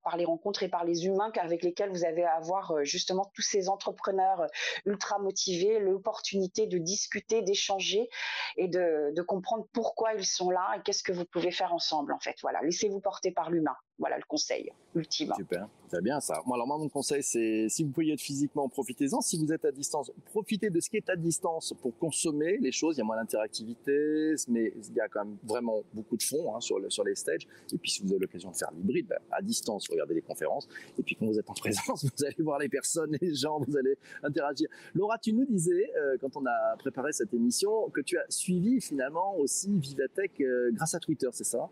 par 0.03 0.17
les 0.17 0.25
rencontres 0.25 0.63
et 0.63 0.69
par 0.69 0.85
les 0.85 1.05
humains 1.05 1.31
avec 1.39 1.61
lesquels 1.63 1.89
vous 1.91 2.05
avez 2.05 2.23
à 2.23 2.36
avoir 2.37 2.71
euh, 2.71 2.83
justement 2.83 3.29
tous 3.33 3.41
ces 3.41 3.69
entrepreneurs 3.69 4.41
euh, 4.41 4.47
ultra 4.85 5.19
motivés, 5.19 5.79
l'opportunité 5.79 6.67
de 6.67 6.77
discuter, 6.77 7.41
d'échanger 7.41 8.09
et 8.55 8.67
de, 8.67 9.13
de 9.15 9.21
comprendre 9.21 9.67
pourquoi 9.73 10.13
ils 10.13 10.25
sont 10.25 10.49
là 10.49 10.75
et 10.77 10.81
qu'est-ce 10.83 11.03
que 11.03 11.11
vous 11.11 11.25
pouvez 11.25 11.51
faire 11.51 11.73
ensemble 11.73 12.13
en 12.13 12.19
fait. 12.19 12.35
Voilà, 12.41 12.61
laissez-vous 12.61 12.99
porter 12.99 13.31
par 13.31 13.49
l'humain. 13.49 13.75
Voilà 13.99 14.17
le 14.17 14.23
conseil 14.27 14.71
ultime. 14.93 15.33
Super, 15.35 15.67
c'est 15.89 16.03
bien 16.03 16.19
ça. 16.19 16.41
Moi, 16.45 16.55
alors 16.55 16.67
moi, 16.67 16.77
mon 16.77 16.89
conseil, 16.89 17.23
c'est 17.23 17.67
si 17.69 17.83
vous 17.83 17.89
pouvez 17.89 18.11
être 18.11 18.21
physiquement, 18.21 18.69
profitez-en. 18.69 19.21
Si 19.21 19.37
vous 19.37 19.51
êtes 19.51 19.65
à 19.65 19.71
distance, 19.71 20.11
profitez 20.25 20.69
de 20.69 20.79
ce 20.79 20.89
qui 20.89 20.97
est 20.97 21.09
à 21.09 21.15
distance 21.15 21.73
pour 21.81 21.97
consommer 21.97 22.57
les 22.57 22.71
choses. 22.71 22.97
Il 22.97 22.99
y 22.99 23.01
a 23.01 23.05
moins 23.05 23.17
d'interactivité, 23.17 24.35
mais 24.49 24.71
il 24.75 24.95
y 24.95 24.99
a 24.99 25.07
quand 25.07 25.25
même 25.25 25.37
vraiment 25.43 25.81
beaucoup 25.93 26.15
de 26.15 26.23
fonds 26.23 26.55
hein, 26.55 26.61
sur, 26.61 26.79
le, 26.79 26.89
sur 26.89 27.03
les 27.03 27.15
stages. 27.15 27.47
Et 27.73 27.77
puis, 27.77 27.89
si 27.89 28.03
vous 28.03 28.11
avez 28.11 28.19
l'occasion 28.19 28.51
de 28.51 28.55
faire 28.55 28.71
l'hybride, 28.71 29.07
bah, 29.07 29.17
à 29.31 29.41
distance, 29.41 29.87
regardez 29.89 30.13
les 30.13 30.21
conférences. 30.21 30.67
Et 30.99 31.03
puis, 31.03 31.15
quand 31.15 31.25
vous 31.25 31.39
êtes 31.39 31.49
en 31.49 31.53
présence, 31.53 32.03
vous 32.17 32.25
allez 32.25 32.43
voir 32.43 32.59
les 32.59 32.69
personnes, 32.69 33.17
les 33.19 33.33
gens, 33.33 33.59
vous 33.59 33.77
allez 33.77 33.97
interagir. 34.23 34.67
Laura, 34.93 35.17
tu 35.17 35.33
nous 35.33 35.45
disais, 35.45 35.91
euh, 35.97 36.17
quand 36.21 36.37
on 36.37 36.45
a 36.45 36.77
préparé 36.77 37.13
cette 37.13 37.33
émission, 37.33 37.89
que 37.89 38.01
tu 38.01 38.17
as 38.17 38.25
suivi 38.29 38.79
finalement 38.81 39.37
aussi 39.37 39.79
Vivatech 39.79 40.39
euh, 40.41 40.69
grâce 40.73 40.93
à 40.93 40.99
Twitter, 40.99 41.29
c'est 41.31 41.43
ça? 41.43 41.69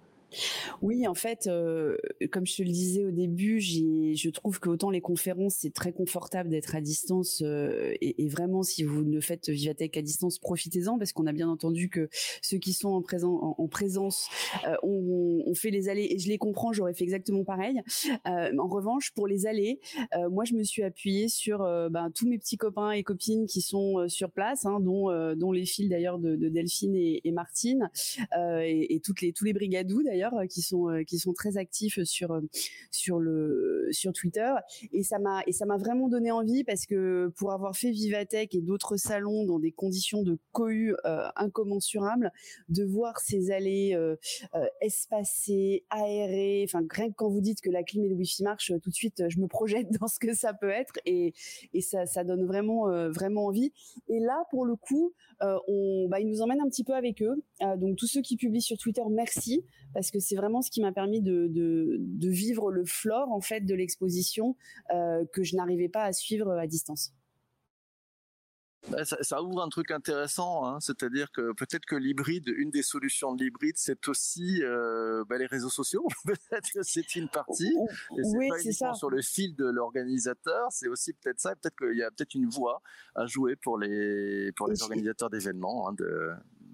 Oui, 0.81 1.07
en 1.07 1.13
fait, 1.13 1.47
euh, 1.47 1.97
comme 2.31 2.45
je 2.45 2.57
te 2.57 2.61
le 2.61 2.69
disais 2.69 3.05
au 3.05 3.11
début, 3.11 3.59
je 3.59 4.29
trouve 4.29 4.59
que 4.59 4.69
autant 4.69 4.89
les 4.89 5.01
conférences, 5.01 5.55
c'est 5.59 5.73
très 5.73 5.91
confortable 5.91 6.49
d'être 6.49 6.75
à 6.75 6.81
distance 6.81 7.41
euh, 7.43 7.93
et, 8.01 8.27
vraiment, 8.27 8.63
si 8.63 8.83
vous 8.83 9.03
ne 9.03 9.19
faites 9.19 9.49
Vivatech 9.49 9.97
à 9.97 10.01
distance, 10.01 10.39
profitez-en 10.39 10.97
parce 10.97 11.13
qu'on 11.13 11.27
a 11.27 11.33
bien 11.33 11.49
entendu 11.49 11.89
que 11.89 12.09
ceux 12.41 12.57
qui 12.57 12.73
sont 12.73 12.89
en, 12.89 13.55
en, 13.57 13.67
présence 13.67 14.27
euh, 14.67 14.75
ont, 14.83 15.53
fait 15.55 15.69
les 15.69 15.89
allées 15.89 16.07
et 16.09 16.19
je 16.19 16.27
les 16.27 16.37
comprends, 16.37 16.73
j'aurais 16.73 16.93
fait 16.93 17.03
exactement 17.03 17.43
pareil. 17.43 17.81
en 18.25 18.67
revanche, 18.67 19.11
pour 19.11 19.27
les 19.27 19.47
allées, 19.47 19.79
moi, 20.29 20.43
je 20.43 20.53
me 20.53 20.63
suis 20.63 20.83
appuyée 20.83 21.29
sur 21.29 21.59
ben, 21.89 22.11
tous 22.13 22.27
mes 22.27 22.37
petits 22.37 22.57
copains 22.57 22.91
et 22.91 23.03
copines 23.03 23.45
qui 23.45 23.61
sont 23.61 24.07
sur 24.09 24.31
place, 24.31 24.65
hein, 24.65 24.79
dont, 24.81 25.51
les 25.51 25.65
filles 25.65 25.87
d'ailleurs 25.87 26.19
de, 26.19 26.35
Delphine 26.35 26.95
et, 26.95 27.31
Martine 27.31 27.89
et, 28.35 28.99
toutes 29.03 29.21
les, 29.21 29.31
tous 29.31 29.45
les 29.45 29.53
brigadous 29.53 30.03
d'ailleurs 30.03 30.14
euh, 30.23 30.47
qui 30.47 30.61
sont 30.61 30.89
euh, 30.89 31.03
qui 31.03 31.19
sont 31.19 31.33
très 31.33 31.57
actifs 31.57 32.03
sur 32.03 32.31
euh, 32.31 32.41
sur 32.91 33.19
le 33.19 33.87
sur 33.91 34.13
Twitter 34.13 34.53
et 34.91 35.03
ça 35.03 35.19
m'a 35.19 35.41
et 35.47 35.51
ça 35.51 35.65
m'a 35.65 35.77
vraiment 35.77 36.07
donné 36.07 36.31
envie 36.31 36.63
parce 36.63 36.85
que 36.85 37.31
pour 37.37 37.51
avoir 37.51 37.75
fait 37.75 37.91
Vivatech 37.91 38.55
et 38.55 38.61
d'autres 38.61 38.97
salons 38.97 39.45
dans 39.45 39.59
des 39.59 39.71
conditions 39.71 40.23
de 40.23 40.37
cohue 40.51 40.95
incommensurables, 41.35 42.31
de 42.69 42.83
voir 42.83 43.19
ces 43.19 43.51
allées 43.51 43.97
espacées, 44.81 45.85
aérées, 45.89 46.65
enfin 46.67 46.85
rien 46.89 47.09
que 47.09 47.15
quand 47.15 47.29
vous 47.29 47.41
dites 47.41 47.61
que 47.61 47.69
la 47.69 47.83
clim 47.83 48.05
et 48.05 48.09
le 48.09 48.15
wifi 48.15 48.43
marchent, 48.43 48.73
tout 48.81 48.89
de 48.89 48.95
suite 48.95 49.23
je 49.29 49.39
me 49.39 49.47
projette 49.47 49.87
dans 49.99 50.07
ce 50.07 50.19
que 50.19 50.33
ça 50.33 50.53
peut 50.53 50.69
être 50.69 50.99
et 51.05 51.33
et 51.73 51.81
ça 51.81 52.05
ça 52.05 52.23
donne 52.23 52.45
vraiment 52.45 52.87
vraiment 53.09 53.45
envie. 53.45 53.73
Et 54.07 54.19
là 54.19 54.43
pour 54.49 54.65
le 54.65 54.75
coup, 54.75 55.13
on 55.41 56.07
bah 56.09 56.19
ils 56.19 56.27
nous 56.27 56.41
emmènent 56.41 56.61
un 56.61 56.69
petit 56.69 56.83
peu 56.83 56.93
avec 56.93 57.21
eux. 57.21 57.43
donc 57.77 57.97
tous 57.97 58.07
ceux 58.07 58.21
qui 58.21 58.37
publient 58.37 58.61
sur 58.61 58.77
Twitter, 58.77 59.01
merci 59.09 59.63
parce 59.95 60.11
que 60.11 60.19
c'est 60.19 60.35
vraiment 60.35 60.61
ce 60.61 60.69
qui 60.69 60.81
m'a 60.81 60.91
permis 60.91 61.21
de, 61.21 61.99
vivre 62.21 62.71
le 62.71 62.85
flore 62.85 63.31
en 63.31 63.41
fait 63.41 63.61
de 63.61 63.73
l'exposition 63.73 64.55
euh, 64.93 65.23
que 65.31 65.43
je 65.43 65.55
n'arrivais 65.55 65.89
pas 65.89 66.03
à 66.03 66.13
suivre 66.13 66.51
à 66.51 66.67
distance. 66.67 67.13
Bah, 68.89 69.03
ça, 69.03 69.41
ouvre 69.41 69.63
un 69.63 69.69
truc 69.69 69.89
intéressant, 69.89 70.65
hein. 70.65 70.79
c'est-à-dire 70.79 71.31
que 71.31 71.53
peut-être 71.53 71.85
que 71.85 71.95
l'hybride, 71.95 72.47
une 72.47 72.69
des 72.69 72.83
solutions 72.83 73.33
de 73.33 73.43
l'hybride, 73.43 73.75
c'est 73.77 74.07
aussi 74.07 74.61
euh, 74.63 75.23
bah, 75.27 75.37
les 75.37 75.47
réseaux 75.47 75.69
sociaux. 75.69 76.05
peut-être 76.25 76.69
que 76.71 76.83
c'est 76.83 77.15
une 77.15 77.27
partie. 77.27 77.75
Et 78.17 78.23
c'est 78.23 78.37
oui, 78.37 78.49
pas 78.49 78.61
uniquement 78.61 78.93
sur 78.93 79.09
le 79.09 79.21
fil 79.21 79.55
de 79.55 79.65
l'organisateur, 79.65 80.67
c'est 80.71 80.87
aussi 80.87 81.13
peut-être 81.13 81.39
ça. 81.39 81.55
Peut-être 81.55 81.77
qu'il 81.77 81.97
y 81.97 82.03
a 82.03 82.11
peut-être 82.11 82.35
une 82.35 82.47
voie 82.47 82.81
à 83.15 83.25
jouer 83.25 83.55
pour 83.55 83.79
les 83.79 84.51
pour 84.51 84.67
les 84.67 84.83
organisateurs 84.83 85.31
d'événements, 85.31 85.89
hein, 85.89 85.93
de 85.93 86.31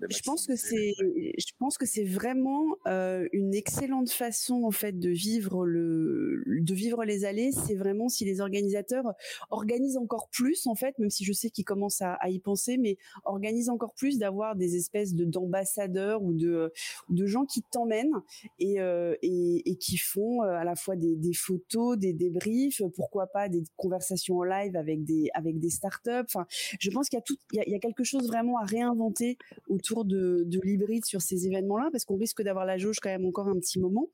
je 0.09 0.21
pense 0.23 0.47
que 0.47 0.55
c'est, 0.55 0.93
je 0.97 1.51
pense 1.59 1.77
que 1.77 1.85
c'est 1.85 2.03
vraiment 2.03 2.77
euh, 2.87 3.27
une 3.33 3.53
excellente 3.53 4.09
façon 4.09 4.63
en 4.63 4.71
fait 4.71 4.97
de 4.97 5.09
vivre 5.09 5.65
le, 5.65 6.43
de 6.47 6.73
vivre 6.73 7.03
les 7.03 7.25
allées. 7.25 7.51
C'est 7.51 7.75
vraiment 7.75 8.09
si 8.09 8.25
les 8.25 8.41
organisateurs 8.41 9.13
organisent 9.49 9.97
encore 9.97 10.29
plus 10.29 10.67
en 10.67 10.75
fait, 10.75 10.97
même 10.99 11.09
si 11.09 11.23
je 11.23 11.33
sais 11.33 11.49
qu'ils 11.49 11.65
commencent 11.65 12.01
à, 12.01 12.17
y 12.29 12.39
penser, 12.39 12.77
mais 12.77 12.97
organisent 13.25 13.69
encore 13.69 13.93
plus 13.93 14.17
d'avoir 14.17 14.55
des 14.55 14.75
espèces 14.75 15.13
de 15.13 15.25
d'ambassadeurs 15.25 16.21
ou 16.23 16.33
de 16.33 16.71
de 17.09 17.25
gens 17.25 17.45
qui 17.45 17.61
t'emmènent 17.61 18.21
et, 18.59 18.79
euh, 18.79 19.15
et, 19.21 19.69
et 19.69 19.75
qui 19.75 19.97
font 19.97 20.43
euh, 20.43 20.55
à 20.55 20.63
la 20.63 20.75
fois 20.75 20.95
des, 20.95 21.15
des 21.15 21.33
photos, 21.33 21.97
des 21.97 22.13
débriefs, 22.13 22.81
pourquoi 22.95 23.27
pas 23.27 23.49
des 23.49 23.63
conversations 23.75 24.37
en 24.37 24.43
live 24.43 24.75
avec 24.75 25.03
des 25.03 25.29
avec 25.33 25.59
des 25.59 25.69
startups. 25.69 26.09
Enfin, 26.25 26.45
je 26.79 26.89
pense 26.89 27.09
qu'il 27.09 27.17
y 27.17 27.19
a 27.19 27.23
tout, 27.23 27.37
il 27.51 27.57
y 27.57 27.59
a, 27.59 27.63
il 27.67 27.71
y 27.71 27.75
a 27.75 27.79
quelque 27.79 28.03
chose 28.03 28.27
vraiment 28.27 28.57
à 28.57 28.65
réinventer 28.65 29.37
autour 29.67 29.90
de, 30.05 30.43
de 30.45 30.59
l'hybride 30.63 31.05
sur 31.05 31.21
ces 31.21 31.47
événements-là, 31.47 31.89
parce 31.91 32.05
qu'on 32.05 32.17
risque 32.17 32.41
d'avoir 32.41 32.65
la 32.65 32.77
jauge 32.77 32.99
quand 33.01 33.09
même 33.09 33.25
encore 33.25 33.47
un 33.47 33.59
petit 33.59 33.79
moment. 33.79 34.09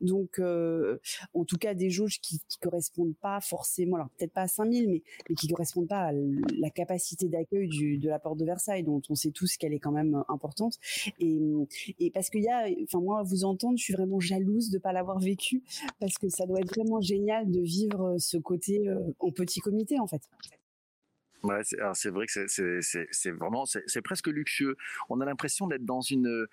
Donc, 0.00 0.38
euh, 0.38 0.98
en 1.34 1.44
tout 1.44 1.56
cas, 1.56 1.74
des 1.74 1.90
jauges 1.90 2.20
qui, 2.20 2.40
qui 2.48 2.58
correspondent 2.58 3.16
pas 3.20 3.40
forcément, 3.40 3.96
alors 3.96 4.08
peut-être 4.16 4.32
pas 4.32 4.42
à 4.42 4.48
5000, 4.48 4.88
mais, 4.88 5.02
mais 5.28 5.34
qui 5.34 5.48
correspondent 5.48 5.88
pas 5.88 6.08
à 6.08 6.12
la 6.12 6.70
capacité 6.70 7.28
d'accueil 7.28 7.68
de 7.98 8.08
la 8.08 8.18
porte 8.18 8.38
de 8.38 8.44
Versailles, 8.44 8.82
dont 8.82 9.02
on 9.08 9.14
sait 9.14 9.30
tous 9.30 9.56
qu'elle 9.56 9.72
est 9.72 9.78
quand 9.78 9.92
même 9.92 10.24
importante. 10.28 10.76
Et, 11.18 11.38
et 11.98 12.10
parce 12.10 12.30
qu'il 12.30 12.42
y 12.42 12.48
a, 12.48 12.66
enfin 12.84 13.00
moi, 13.00 13.22
vous 13.22 13.44
entendre, 13.44 13.78
je 13.78 13.84
suis 13.84 13.94
vraiment 13.94 14.20
jalouse 14.20 14.70
de 14.70 14.78
pas 14.78 14.92
l'avoir 14.92 15.18
vécu, 15.18 15.62
parce 15.98 16.18
que 16.18 16.28
ça 16.28 16.46
doit 16.46 16.60
être 16.60 16.74
vraiment 16.74 17.00
génial 17.00 17.50
de 17.50 17.60
vivre 17.60 18.16
ce 18.18 18.36
côté 18.36 18.88
euh, 18.88 18.98
en 19.18 19.30
petit 19.30 19.60
comité, 19.60 19.98
en 19.98 20.06
fait. 20.06 20.22
Ouais, 21.42 21.62
c'est 21.94 22.10
vrai 22.10 22.26
que 22.26 22.46
c'est 22.50 23.30
vraiment, 23.30 23.64
c'est 23.64 24.02
presque 24.02 24.26
luxueux. 24.26 24.76
On 25.08 25.22
a 25.22 25.24
l'impression 25.24 25.68
d'être 25.68 25.86
dans 25.86 26.02
une, 26.02 26.46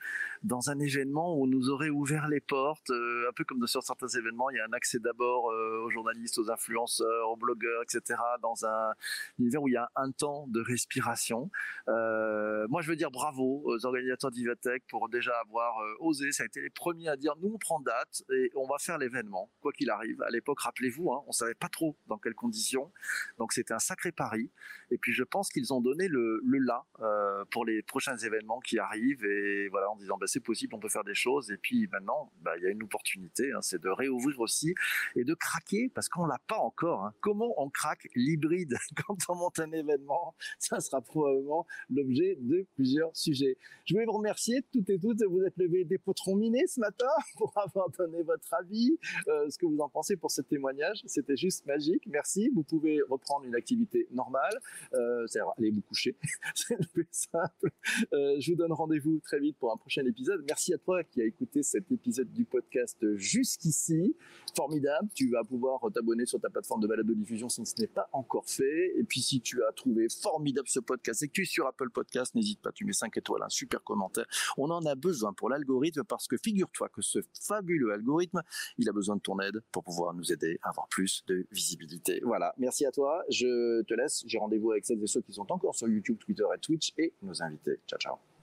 dans 0.43 0.69
un 0.69 0.79
événement 0.79 1.35
où 1.35 1.43
on 1.43 1.47
nous 1.47 1.69
aurait 1.69 1.89
ouvert 1.89 2.29
les 2.29 2.39
portes, 2.39 2.89
euh, 2.91 3.27
un 3.27 3.33
peu 3.33 3.43
comme 3.43 3.67
sur 3.67 3.83
certains 3.83 4.07
événements, 4.07 4.49
il 4.49 4.55
y 4.55 4.59
a 4.59 4.65
un 4.65 4.71
accès 4.71 4.99
d'abord 4.99 5.51
euh, 5.51 5.83
aux 5.83 5.89
journalistes, 5.89 6.37
aux 6.37 6.49
influenceurs, 6.49 7.29
aux 7.29 7.35
blogueurs, 7.35 7.83
etc. 7.83 8.17
Dans 8.41 8.65
un 8.65 8.93
univers 9.39 9.61
où 9.61 9.67
il 9.67 9.73
y 9.73 9.77
a 9.77 9.91
un 9.97 10.11
temps 10.11 10.47
de 10.47 10.61
respiration. 10.61 11.51
Euh, 11.89 12.65
moi, 12.69 12.81
je 12.81 12.89
veux 12.89 12.95
dire 12.95 13.11
bravo 13.11 13.63
aux 13.65 13.85
organisateurs 13.85 14.31
d'Ivatech 14.31 14.83
pour 14.87 15.09
déjà 15.09 15.33
avoir 15.41 15.75
osé. 15.99 16.31
Ça 16.31 16.43
a 16.43 16.45
été 16.45 16.61
les 16.61 16.69
premiers 16.69 17.09
à 17.09 17.17
dire 17.17 17.33
nous 17.41 17.51
on 17.53 17.57
prend 17.57 17.81
date 17.81 18.23
et 18.31 18.51
on 18.55 18.67
va 18.67 18.77
faire 18.79 18.97
l'événement, 18.97 19.51
quoi 19.59 19.73
qu'il 19.73 19.89
arrive. 19.89 20.21
À 20.21 20.29
l'époque, 20.29 20.61
rappelez-vous, 20.61 21.11
hein, 21.11 21.23
on 21.27 21.33
savait 21.33 21.55
pas 21.55 21.69
trop 21.69 21.97
dans 22.07 22.17
quelles 22.17 22.35
conditions, 22.35 22.91
donc 23.37 23.51
c'était 23.51 23.73
un 23.73 23.79
sacré 23.79 24.13
pari. 24.13 24.49
Et 24.91 24.97
puis 24.97 25.13
je 25.13 25.23
pense 25.23 25.49
qu'ils 25.49 25.73
ont 25.73 25.81
donné 25.81 26.07
le, 26.07 26.41
le 26.45 26.59
là 26.59 26.85
euh, 26.99 27.45
pour 27.51 27.65
les 27.65 27.81
prochains 27.81 28.17
événements 28.17 28.59
qui 28.59 28.79
arrivent 28.79 29.25
et 29.25 29.67
voilà 29.69 29.89
en 29.89 29.95
disant 29.95 30.17
bah, 30.17 30.27
c'est 30.27 30.39
possible, 30.39 30.75
on 30.75 30.79
peut 30.79 30.89
faire 30.89 31.03
des 31.03 31.15
choses. 31.15 31.51
Et 31.51 31.57
puis 31.57 31.87
maintenant, 31.91 32.31
bah, 32.41 32.57
il 32.57 32.63
y 32.63 32.67
a 32.67 32.69
une 32.69 32.83
opportunité, 32.83 33.51
hein, 33.51 33.61
c'est 33.61 33.81
de 33.81 33.89
réouvrir 33.89 34.39
aussi 34.39 34.73
et 35.15 35.23
de 35.23 35.33
craquer 35.33 35.89
parce 35.93 36.09
qu'on 36.09 36.25
l'a 36.25 36.39
pas 36.47 36.57
encore. 36.57 37.05
Hein. 37.05 37.13
Comment 37.21 37.53
on 37.61 37.69
craque 37.69 38.07
l'hybride 38.15 38.75
quand 39.05 39.17
on 39.29 39.35
monte 39.35 39.59
un 39.59 39.71
événement? 39.71 40.35
Ça 40.59 40.79
sera 40.79 41.01
probablement 41.01 41.65
l'objet 41.89 42.37
de 42.39 42.65
plusieurs 42.75 43.15
sujets. 43.15 43.57
Je 43.85 43.93
voulais 43.93 44.05
vous 44.05 44.13
remercier 44.13 44.63
toutes 44.71 44.89
et 44.89 44.99
toutes. 44.99 45.23
Vous 45.23 45.43
êtes 45.43 45.57
levés 45.57 45.83
des 45.83 45.97
potrons 45.97 46.35
minés 46.35 46.67
ce 46.67 46.79
matin 46.79 47.07
pour 47.37 47.53
avoir 47.57 47.89
donné 47.91 48.23
votre 48.23 48.53
avis, 48.53 48.97
euh, 49.27 49.49
ce 49.49 49.57
que 49.57 49.65
vous 49.65 49.79
en 49.79 49.89
pensez 49.89 50.15
pour 50.15 50.31
ce 50.31 50.41
témoignage. 50.41 51.01
C'était 51.05 51.37
juste 51.37 51.65
magique. 51.65 52.03
Merci. 52.07 52.49
Vous 52.53 52.63
pouvez 52.63 53.01
reprendre 53.09 53.45
une 53.45 53.55
activité 53.55 54.07
normale. 54.11 54.57
Euh, 54.93 55.25
c'est-à-dire 55.27 55.51
aller 55.57 55.71
vous 55.71 55.81
coucher, 55.81 56.15
c'est 56.55 56.77
le 56.79 56.85
plus 56.85 57.07
simple. 57.11 57.71
Euh, 58.13 58.35
je 58.39 58.51
vous 58.51 58.57
donne 58.57 58.73
rendez-vous 58.73 59.19
très 59.19 59.39
vite 59.39 59.57
pour 59.57 59.71
un 59.71 59.77
prochain 59.77 60.05
épisode. 60.05 60.43
Merci 60.47 60.73
à 60.73 60.77
toi 60.77 61.03
qui 61.03 61.21
a 61.21 61.25
écouté 61.25 61.63
cet 61.63 61.91
épisode 61.91 62.31
du 62.31 62.45
podcast 62.45 62.97
jusqu'ici. 63.15 64.15
Formidable, 64.55 65.09
tu 65.13 65.29
vas 65.29 65.43
pouvoir 65.43 65.81
t'abonner 65.93 66.25
sur 66.25 66.39
ta 66.39 66.49
plateforme 66.49 66.81
de 66.81 66.87
balade 66.87 67.05
de 67.05 67.13
diffusion 67.13 67.49
si 67.49 67.65
ce 67.65 67.81
n'est 67.81 67.87
pas 67.87 68.09
encore 68.13 68.49
fait. 68.49 68.93
Et 68.97 69.03
puis 69.03 69.21
si 69.21 69.41
tu 69.41 69.63
as 69.63 69.71
trouvé 69.71 70.07
formidable 70.09 70.67
ce 70.67 70.79
podcast 70.79 71.23
et 71.23 71.27
que 71.27 71.33
tu 71.33 71.41
es 71.43 71.45
sur 71.45 71.67
Apple 71.67 71.89
Podcast, 71.89 72.35
n'hésite 72.35 72.61
pas, 72.61 72.71
tu 72.71 72.85
mets 72.85 72.93
5 72.93 73.15
étoiles, 73.17 73.43
un 73.43 73.49
super 73.49 73.83
commentaire. 73.83 74.25
On 74.57 74.69
en 74.69 74.85
a 74.85 74.95
besoin 74.95 75.33
pour 75.33 75.49
l'algorithme 75.49 76.03
parce 76.03 76.27
que 76.27 76.37
figure-toi 76.37 76.89
que 76.89 77.01
ce 77.01 77.19
fabuleux 77.41 77.91
algorithme, 77.91 78.41
il 78.77 78.89
a 78.89 78.91
besoin 78.91 79.15
de 79.15 79.21
ton 79.21 79.39
aide 79.39 79.61
pour 79.71 79.83
pouvoir 79.83 80.13
nous 80.13 80.31
aider 80.31 80.59
à 80.63 80.69
avoir 80.69 80.87
plus 80.87 81.23
de 81.27 81.45
visibilité. 81.51 82.21
Voilà, 82.23 82.53
merci 82.57 82.85
à 82.85 82.91
toi. 82.91 83.23
Je 83.29 83.81
te 83.83 83.93
laisse. 83.93 84.23
J'ai 84.25 84.37
rendez-vous 84.57 84.71
avec 84.71 84.85
celles 84.85 85.03
et 85.03 85.07
ceux 85.07 85.21
qui 85.21 85.33
sont 85.33 85.51
encore 85.51 85.75
sur 85.75 85.87
YouTube, 85.87 86.17
Twitter 86.19 86.45
et 86.55 86.59
Twitch 86.59 86.93
et 86.97 87.13
nos 87.21 87.41
invités. 87.41 87.79
Ciao, 87.87 87.99
ciao. 87.99 88.36